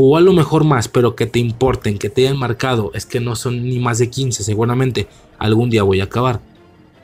[0.00, 3.20] jugó a lo mejor más, pero que te importen, que te hayan marcado, es que
[3.20, 5.08] no son ni más de 15, seguramente.
[5.36, 6.40] Algún día voy a acabar.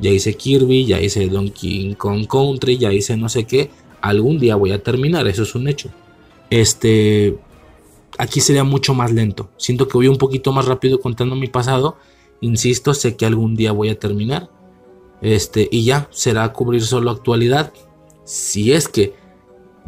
[0.00, 3.68] Ya hice Kirby, ya hice Donkey Kong Country, ya hice no sé qué.
[4.00, 5.90] Algún día voy a terminar, eso es un hecho.
[6.48, 7.36] Este.
[8.16, 9.50] Aquí sería mucho más lento.
[9.58, 11.98] Siento que voy un poquito más rápido contando mi pasado.
[12.40, 14.48] Insisto, sé que algún día voy a terminar.
[15.20, 17.74] Este, y ya, será cubrir solo actualidad.
[18.24, 19.12] Si es que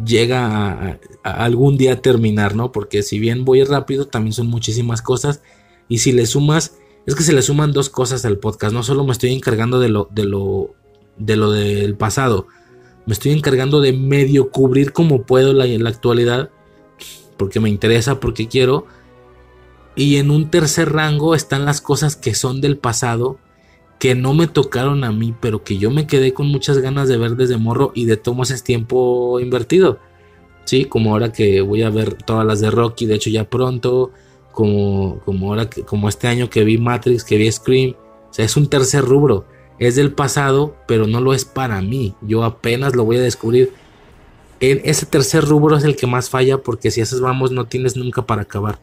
[0.05, 2.72] llega a, algún día terminar, ¿no?
[2.72, 5.42] Porque si bien voy rápido, también son muchísimas cosas.
[5.88, 6.76] Y si le sumas,
[7.07, 8.72] es que se le suman dos cosas al podcast.
[8.72, 10.74] No solo me estoy encargando de lo, de lo,
[11.16, 12.46] de lo del pasado.
[13.07, 16.51] Me estoy encargando de medio cubrir como puedo la actualidad.
[17.36, 18.86] Porque me interesa, porque quiero.
[19.94, 23.38] Y en un tercer rango están las cosas que son del pasado
[23.99, 27.16] que no me tocaron a mí, pero que yo me quedé con muchas ganas de
[27.16, 29.99] ver desde morro y de tomos es tiempo invertido.
[30.64, 34.12] Sí, como ahora que voy a ver todas las de Rocky, de hecho ya pronto,
[34.53, 37.94] como, como ahora que, como este año que vi Matrix, que vi Scream,
[38.30, 39.46] o sea, es un tercer rubro,
[39.78, 42.14] es del pasado, pero no lo es para mí.
[42.22, 43.72] Yo apenas lo voy a descubrir.
[44.61, 47.96] En ese tercer rubro es el que más falla porque si esas vamos no tienes
[47.96, 48.78] nunca para acabar.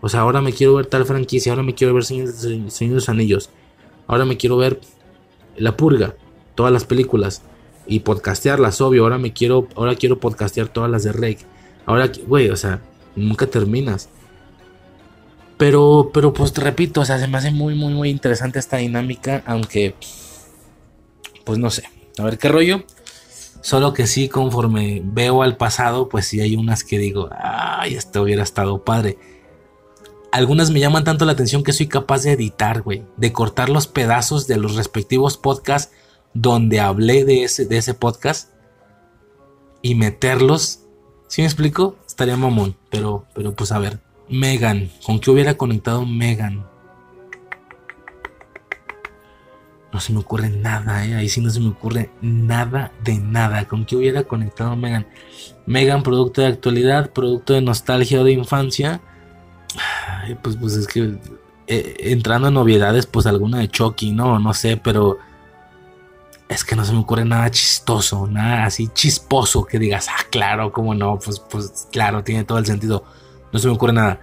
[0.00, 3.08] O sea, ahora me quiero ver tal franquicia, ahora me quiero ver Señor, de los
[3.08, 3.50] Anillos
[4.10, 4.80] Ahora me quiero ver
[5.56, 6.16] La Purga,
[6.56, 7.42] todas las películas
[7.86, 9.04] y podcastearlas, obvio.
[9.04, 11.46] Ahora me quiero, ahora quiero podcastear todas las de Rake.
[11.86, 12.80] Ahora, güey, o sea,
[13.14, 14.08] nunca terminas.
[15.56, 18.78] Pero, pero pues te repito, o sea, se me hace muy, muy, muy interesante esta
[18.78, 19.94] dinámica, aunque,
[21.44, 21.84] pues no sé.
[22.18, 22.82] A ver qué rollo.
[23.60, 28.22] Solo que sí, conforme veo al pasado, pues sí hay unas que digo, ay, esto
[28.22, 29.18] hubiera estado padre
[30.32, 33.86] algunas me llaman tanto la atención que soy capaz de editar, güey, de cortar los
[33.86, 35.92] pedazos de los respectivos podcasts
[36.34, 38.50] donde hablé de ese, de ese podcast
[39.82, 40.80] y meterlos.
[41.28, 41.96] ¿Sí me explico?
[42.06, 43.98] Estaría mamón, pero, pero pues a ver.
[44.28, 46.64] Megan, ¿con qué hubiera conectado Megan?
[49.92, 51.16] No se me ocurre nada, ¿eh?
[51.16, 53.66] ahí sí no se me ocurre nada de nada.
[53.66, 55.08] ¿Con qué hubiera conectado Megan?
[55.66, 59.00] Megan, producto de actualidad, producto de nostalgia o de infancia
[60.42, 61.18] pues, pues es que
[61.66, 64.38] eh, entrando en novedades, pues alguna de Chucky, ¿no?
[64.38, 65.18] No sé, pero
[66.48, 70.72] es que no se me ocurre nada chistoso, nada así chisposo que digas, ah, claro,
[70.72, 73.04] cómo no, pues, pues claro, tiene todo el sentido.
[73.52, 74.20] No se me ocurre nada.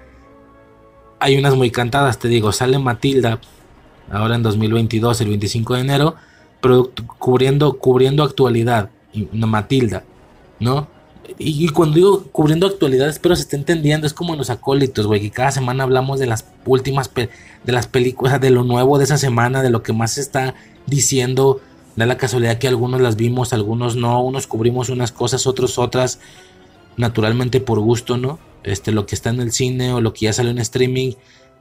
[1.19, 3.39] Hay unas muy cantadas, te digo, sale Matilda
[4.11, 6.15] ahora en 2022, el 25 de enero,
[7.17, 8.89] cubriendo, cubriendo actualidad,
[9.31, 10.03] Matilda,
[10.59, 10.87] ¿no?
[11.37, 14.07] Y, cuando digo cubriendo actualidad, espero se esté entendiendo.
[14.07, 17.87] Es como en los acólitos, güey, que cada semana hablamos de las últimas, de las
[17.87, 20.55] películas, de lo nuevo de esa semana, de lo que más se está
[20.85, 21.59] diciendo.
[21.95, 24.21] Da la casualidad que algunos las vimos, algunos no.
[24.23, 26.19] Unos cubrimos unas cosas, otros otras.
[26.95, 28.39] Naturalmente por gusto, ¿no?
[28.63, 31.13] Este, lo que está en el cine o lo que ya salió en streaming.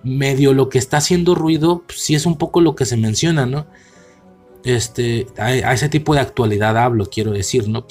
[0.03, 3.47] Medio lo que está haciendo ruido, pues, sí es un poco lo que se menciona,
[3.47, 3.67] ¿no?
[4.65, 7.87] Este, a ese tipo de actualidad hablo, quiero decir, ¿no?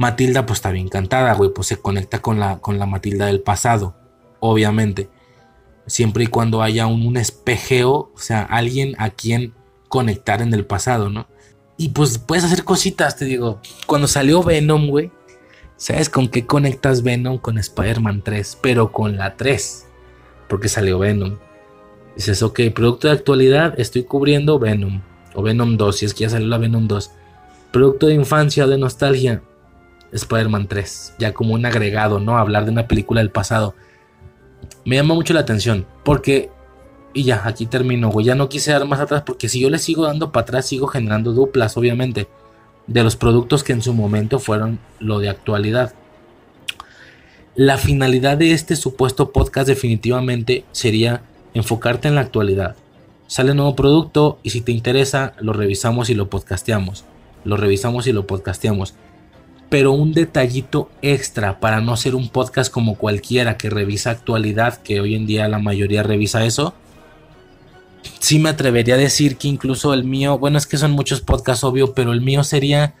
[0.00, 3.42] Matilda pues está bien cantada, güey, pues se conecta con la, con la Matilda del
[3.42, 3.94] pasado,
[4.38, 5.10] obviamente.
[5.86, 9.52] Siempre y cuando haya un, espejeo, o sea, alguien a quien
[9.88, 11.26] conectar en el pasado, ¿no?
[11.76, 13.60] Y pues puedes hacer cositas, te digo.
[13.84, 15.12] Cuando salió Venom, güey,
[15.76, 17.36] ¿sabes con qué conectas Venom?
[17.36, 19.86] Con Spider-Man 3, pero con la 3,
[20.48, 21.36] porque salió Venom.
[22.16, 25.02] Dices, ok, producto de actualidad, estoy cubriendo Venom,
[25.34, 27.10] o Venom 2, si es que ya salió la Venom 2.
[27.70, 29.42] Producto de infancia, de nostalgia,
[30.12, 32.38] Spider-Man 3, ya como un agregado, ¿no?
[32.38, 33.74] Hablar de una película del pasado.
[34.84, 36.50] Me llama mucho la atención, porque,
[37.14, 40.04] y ya, aquí termino, ya no quise dar más atrás, porque si yo le sigo
[40.04, 42.28] dando para atrás, sigo generando duplas, obviamente,
[42.86, 45.94] de los productos que en su momento fueron lo de actualidad.
[47.54, 52.76] La finalidad de este supuesto podcast definitivamente sería enfocarte en la actualidad.
[53.26, 57.04] Sale nuevo producto y si te interesa, lo revisamos y lo podcasteamos.
[57.44, 58.94] Lo revisamos y lo podcasteamos
[59.70, 65.00] pero un detallito extra para no ser un podcast como cualquiera que revisa actualidad, que
[65.00, 66.74] hoy en día la mayoría revisa eso.
[68.18, 71.62] Sí me atrevería a decir que incluso el mío, bueno, es que son muchos podcasts,
[71.62, 72.94] obvio, pero el mío sería,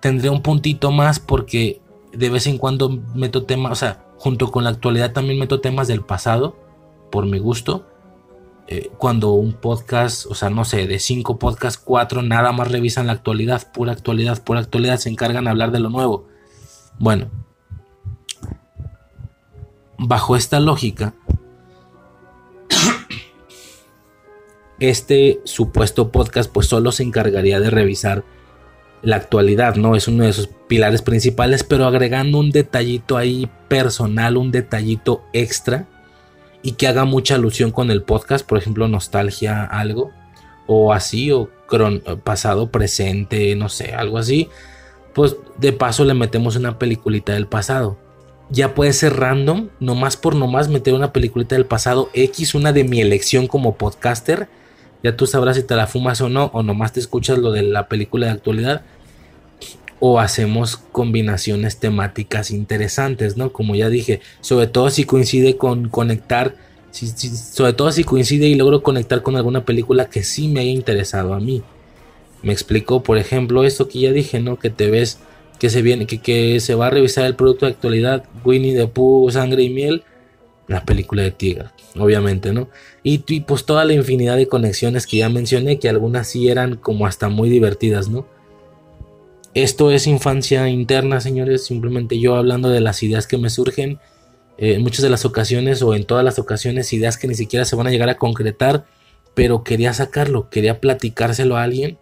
[0.00, 1.80] tendría un puntito más porque
[2.12, 5.88] de vez en cuando meto temas, o sea, junto con la actualidad también meto temas
[5.88, 6.56] del pasado,
[7.10, 7.86] por mi gusto.
[8.66, 13.08] Eh, cuando un podcast, o sea, no sé, de cinco podcasts, cuatro nada más revisan
[13.08, 16.26] la actualidad, pura actualidad, pura actualidad, se encargan de hablar de lo nuevo.
[16.98, 17.30] Bueno,
[19.98, 21.12] bajo esta lógica,
[24.80, 28.24] este supuesto podcast pues solo se encargaría de revisar
[29.02, 29.94] la actualidad, ¿no?
[29.94, 35.86] Es uno de sus pilares principales, pero agregando un detallito ahí personal, un detallito extra
[36.64, 40.12] y que haga mucha alusión con el podcast, por ejemplo, nostalgia, algo,
[40.66, 41.50] o así, o
[42.24, 44.48] pasado, presente, no sé, algo así,
[45.12, 47.98] pues de paso le metemos una peliculita del pasado.
[48.48, 52.84] Ya puede ser random, nomás por nomás meter una peliculita del pasado X, una de
[52.84, 54.48] mi elección como podcaster.
[55.02, 57.62] Ya tú sabrás si te la fumas o no, o nomás te escuchas lo de
[57.62, 58.82] la película de actualidad
[60.06, 63.54] o hacemos combinaciones temáticas interesantes, ¿no?
[63.54, 66.56] Como ya dije, sobre todo si coincide con conectar,
[66.90, 71.32] sobre todo si coincide y logro conectar con alguna película que sí me haya interesado
[71.32, 71.62] a mí.
[72.42, 74.58] Me explico, por ejemplo, esto que ya dije, ¿no?
[74.58, 75.20] Que te ves
[75.58, 79.30] que se viene, que, se va a revisar el producto de actualidad, Winnie the Pooh,
[79.30, 80.02] Sangre y Miel,
[80.68, 82.68] la película de Tigre, obviamente, ¿no?
[83.02, 87.06] Y pues toda la infinidad de conexiones que ya mencioné, que algunas sí eran como
[87.06, 88.33] hasta muy divertidas, ¿no?
[89.54, 91.64] Esto es infancia interna, señores.
[91.64, 94.00] Simplemente yo hablando de las ideas que me surgen.
[94.58, 97.64] Eh, en muchas de las ocasiones o en todas las ocasiones ideas que ni siquiera
[97.64, 98.84] se van a llegar a concretar.
[99.34, 101.98] Pero quería sacarlo, quería platicárselo a alguien.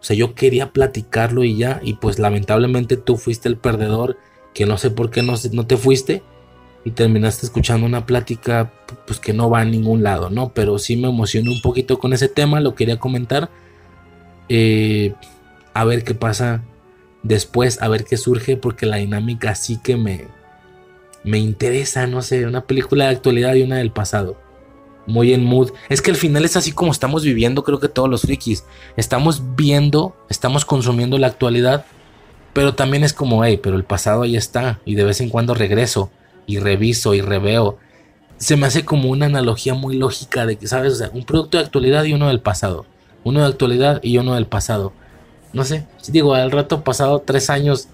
[0.00, 1.80] O sea, yo quería platicarlo y ya.
[1.82, 4.16] Y pues lamentablemente tú fuiste el perdedor.
[4.54, 6.22] Que no sé por qué no, no te fuiste.
[6.84, 8.72] Y terminaste escuchando una plática
[9.08, 10.52] pues que no va a ningún lado, ¿no?
[10.54, 12.60] Pero sí me emocioné un poquito con ese tema.
[12.60, 13.50] Lo quería comentar.
[14.48, 15.14] Eh,
[15.74, 16.62] a ver qué pasa
[17.22, 20.26] después a ver qué surge porque la dinámica sí que me,
[21.24, 24.36] me interesa, no sé, una película de actualidad y una del pasado.
[25.06, 25.72] Muy en mood.
[25.88, 28.64] Es que al final es así como estamos viviendo, creo que todos los frikis.
[28.96, 31.86] Estamos viendo, estamos consumiendo la actualidad,
[32.52, 34.80] pero también es como, hey, pero el pasado ahí está.
[34.84, 36.10] Y de vez en cuando regreso
[36.46, 37.78] y reviso y reveo.
[38.36, 40.94] Se me hace como una analogía muy lógica de que, ¿sabes?
[40.94, 42.86] O sea, un producto de actualidad y uno del pasado.
[43.24, 44.92] Uno de actualidad y uno del pasado
[45.52, 47.88] no sé, digo, al rato pasado tres años,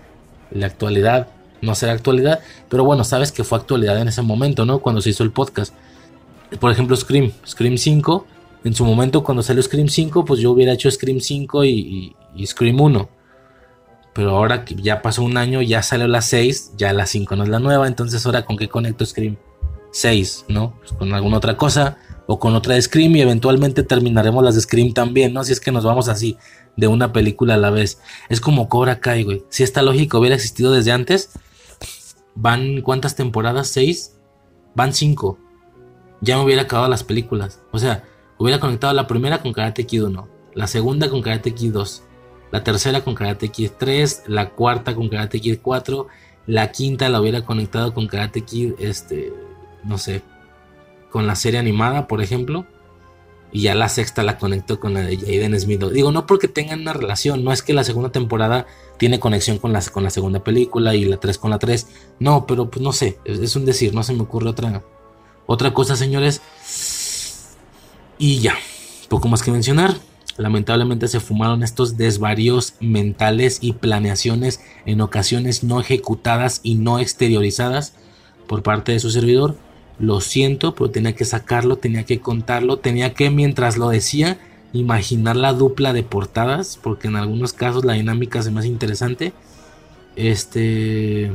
[0.50, 1.28] la actualidad
[1.60, 4.78] no será actualidad, pero bueno, sabes que fue actualidad en ese momento, ¿no?
[4.78, 5.74] Cuando se hizo el podcast.
[6.60, 8.26] Por ejemplo, Scream, Scream 5,
[8.64, 12.80] en su momento cuando salió Scream 5, pues yo hubiera hecho Scream 5 y, Scream
[12.80, 13.08] 1.
[14.14, 17.44] Pero ahora que ya pasó un año, ya salió la 6, ya la 5 no
[17.44, 19.36] es la nueva, entonces ahora con qué conecto Scream
[19.92, 20.74] 6, ¿no?
[20.78, 24.60] Pues con alguna otra cosa o con otra de Scream y eventualmente terminaremos las de
[24.60, 25.44] Scream también, ¿no?
[25.44, 26.36] Si es que nos vamos así
[26.78, 28.00] de una película a la vez.
[28.28, 29.44] Es como Cobra Kai, güey.
[29.48, 31.32] Si esta lógica hubiera existido desde antes,
[32.36, 33.66] van cuántas temporadas?
[33.66, 34.16] ¿Seis?
[34.76, 35.38] Van cinco.
[36.20, 37.60] Ya me hubiera acabado las películas.
[37.72, 38.04] O sea,
[38.38, 42.04] hubiera conectado la primera con Karate Kid 1, la segunda con Karate Kid 2,
[42.52, 46.06] la tercera con Karate Kid 3, la cuarta con Karate Kid 4,
[46.46, 49.32] la quinta la hubiera conectado con Karate Kid, este,
[49.82, 50.22] no sé,
[51.10, 52.66] con la serie animada, por ejemplo
[53.52, 55.82] y ya la sexta la conecto con la de Jaden Smith.
[55.92, 58.66] Digo, no porque tengan una relación, no es que la segunda temporada
[58.98, 61.86] tiene conexión con la, con la segunda película y la 3 con la 3.
[62.18, 64.82] No, pero pues no sé, es, un decir, no se me ocurre otra,
[65.46, 66.42] otra cosa, señores.
[68.18, 68.54] Y ya,
[69.08, 69.94] poco más que mencionar.
[70.36, 77.94] Lamentablemente se fumaron estos desvaríos mentales y planeaciones en ocasiones no ejecutadas y no exteriorizadas
[78.46, 79.56] por parte de su servidor
[79.98, 84.38] lo siento, pero tenía que sacarlo, tenía que contarlo, tenía que mientras lo decía
[84.72, 89.32] imaginar la dupla de portadas, porque en algunos casos la dinámica se me hace interesante.
[90.16, 91.32] Este...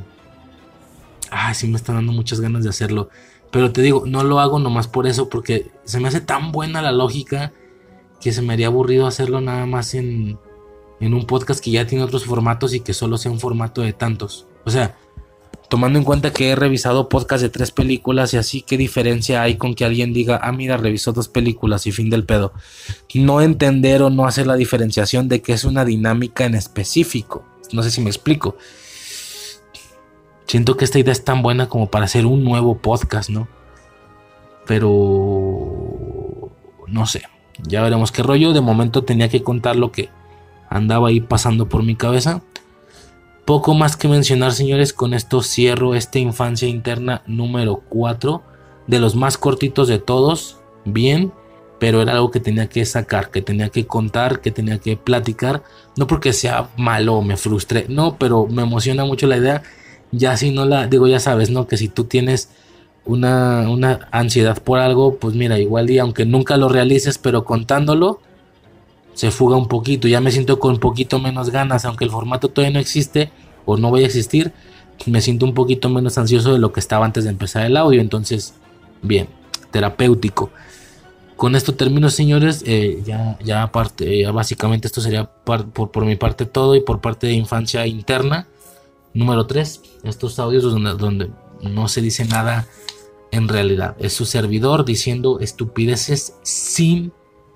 [1.31, 3.09] Ay, sí me está dando muchas ganas de hacerlo.
[3.51, 6.81] Pero te digo, no lo hago nomás por eso, porque se me hace tan buena
[6.81, 7.51] la lógica
[8.21, 10.37] que se me haría aburrido hacerlo nada más en,
[10.99, 13.93] en un podcast que ya tiene otros formatos y que solo sea un formato de
[13.93, 14.47] tantos.
[14.63, 14.95] O sea,
[15.73, 19.57] tomando en cuenta que he revisado podcast de tres películas y así, ¿qué diferencia hay
[19.57, 22.53] con que alguien diga, ah, mira, revisó dos películas y fin del pedo?
[23.15, 27.43] No entender o no hacer la diferenciación de que es una dinámica en específico.
[27.71, 28.55] No sé si me explico.
[30.45, 33.47] Siento que esta idea es tan buena como para hacer un nuevo podcast, ¿no?
[34.67, 36.51] Pero...
[36.85, 37.23] No sé.
[37.63, 38.53] Ya veremos qué rollo.
[38.53, 40.09] De momento tenía que contar lo que
[40.69, 42.43] andaba ahí pasando por mi cabeza.
[43.45, 48.41] Poco más que mencionar, señores, con esto cierro esta infancia interna número 4,
[48.87, 51.33] de los más cortitos de todos, bien,
[51.77, 55.63] pero era algo que tenía que sacar, que tenía que contar, que tenía que platicar,
[55.97, 59.63] no porque sea malo o me frustre, no, pero me emociona mucho la idea,
[60.13, 61.67] ya si no la, digo, ya sabes, ¿no?
[61.67, 62.49] Que si tú tienes
[63.03, 68.21] una, una ansiedad por algo, pues mira, igual y aunque nunca lo realices, pero contándolo,
[69.13, 70.07] se fuga un poquito.
[70.07, 73.31] Ya me siento con un poquito menos ganas, aunque el formato todavía no existe
[73.65, 74.53] o no vaya a existir.
[75.05, 78.01] Me siento un poquito menos ansioso de lo que estaba antes de empezar el audio.
[78.01, 78.53] Entonces,
[79.01, 79.27] bien,
[79.71, 80.49] terapéutico.
[81.35, 82.63] Con esto termino, señores.
[82.65, 87.01] Eh, ya, ya, aparte, ya básicamente esto sería por, por, mi parte todo y por
[87.01, 88.47] parte de infancia interna.
[89.13, 91.29] Número 3, estos audios donde, donde
[91.61, 92.67] no se dice nada
[93.31, 93.95] en realidad.
[93.99, 97.11] Es su servidor diciendo estupideces sin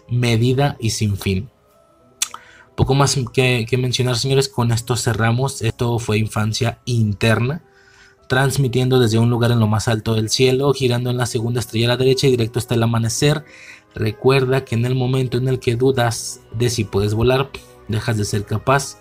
[0.10, 1.49] medida y sin fin.
[2.76, 5.64] Poco más que, mencionar, señores, con esto cerramos.
[5.64, 7.64] Esto fue infancia interna,
[8.28, 11.88] transmitiendo desde un lugar en lo más alto del cielo, girando en la segunda estrella
[11.88, 13.43] a la derecha y directo hasta el amanecer.
[13.95, 17.49] Recuerda que en el momento en el que dudas de si puedes volar,
[17.88, 18.99] dejas de ser capaz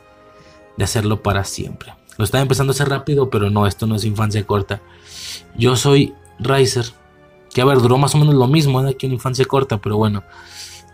[0.78, 1.92] de hacerlo para siempre.
[2.16, 4.80] Lo estaba empezando a hacer rápido, pero no, esto no es infancia corta.
[5.54, 6.86] Yo soy Riser,
[7.52, 9.98] que a ver, duró más o menos lo mismo de aquí en infancia corta, pero
[9.98, 10.22] bueno.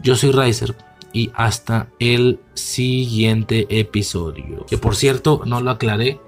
[0.01, 0.74] Yo soy Riser
[1.12, 4.66] y hasta el siguiente episodio.
[4.66, 6.20] Que por cierto, no lo aclaré.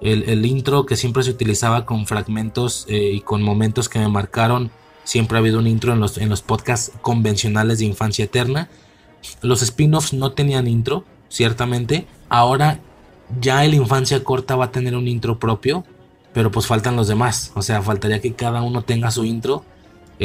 [0.00, 4.72] El, intro que siempre se utilizaba con fragmentos eh, y con momentos que me marcaron.
[5.04, 8.68] Siempre ha habido un intro en los, en los podcasts convencionales de Infancia Eterna.
[9.42, 12.08] Los spin-offs no tenían intro, ciertamente.
[12.28, 12.80] Ahora
[13.40, 15.84] ya el Infancia Corta va a tener un intro propio.
[16.32, 17.52] Pero pues faltan los demás.
[17.54, 19.64] O sea, faltaría que cada uno tenga su intro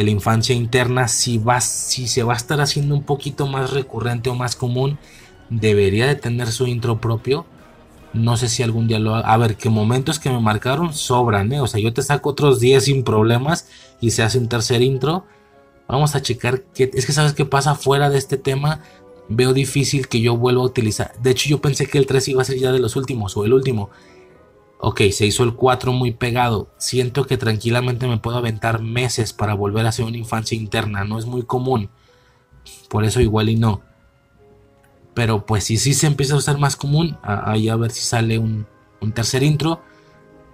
[0.04, 4.30] la infancia interna, si, va, si se va a estar haciendo un poquito más recurrente
[4.30, 4.98] o más común,
[5.50, 7.46] debería de tener su intro propio.
[8.14, 9.32] No sé si algún día lo haga.
[9.32, 11.62] A ver, que momentos que me marcaron sobran, ¿eh?
[11.62, 13.68] O sea, yo te saco otros 10 sin problemas
[14.02, 15.26] y se hace un tercer intro.
[15.88, 16.90] Vamos a checar qué.
[16.94, 18.82] Es que sabes qué pasa fuera de este tema.
[19.30, 21.14] Veo difícil que yo vuelva a utilizar.
[21.22, 23.46] De hecho, yo pensé que el 3 iba a ser ya de los últimos o
[23.46, 23.90] el último.
[24.80, 26.70] Ok, se hizo el 4 muy pegado.
[26.78, 31.04] Siento que tranquilamente me puedo aventar meses para volver a hacer una infancia interna.
[31.04, 31.90] No es muy común.
[32.90, 33.82] Por eso igual y no.
[35.16, 38.38] Pero pues si sí se empieza a usar más común, ahí a ver si sale
[38.38, 38.68] un,
[39.16, 39.82] tercer intro.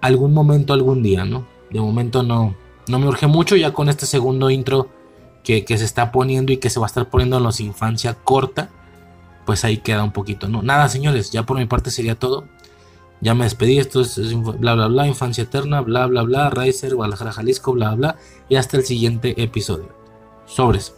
[0.00, 1.46] Algún momento, algún día, ¿no?
[1.70, 2.54] De momento no,
[2.88, 3.56] no me urge mucho.
[3.56, 4.88] Ya con este segundo intro
[5.42, 8.14] que, que se está poniendo y que se va a estar poniendo en los infancia
[8.14, 8.70] corta.
[9.44, 10.62] Pues ahí queda un poquito, ¿no?
[10.62, 12.48] Nada, señores, ya por mi parte sería todo.
[13.20, 14.18] Ya me despedí, esto es,
[14.58, 18.16] bla bla bla, infancia eterna, bla bla bla, Riser, Guadalajara, Jalisco, bla bla,
[18.48, 19.88] y hasta el siguiente episodio.
[20.46, 20.94] Sobres.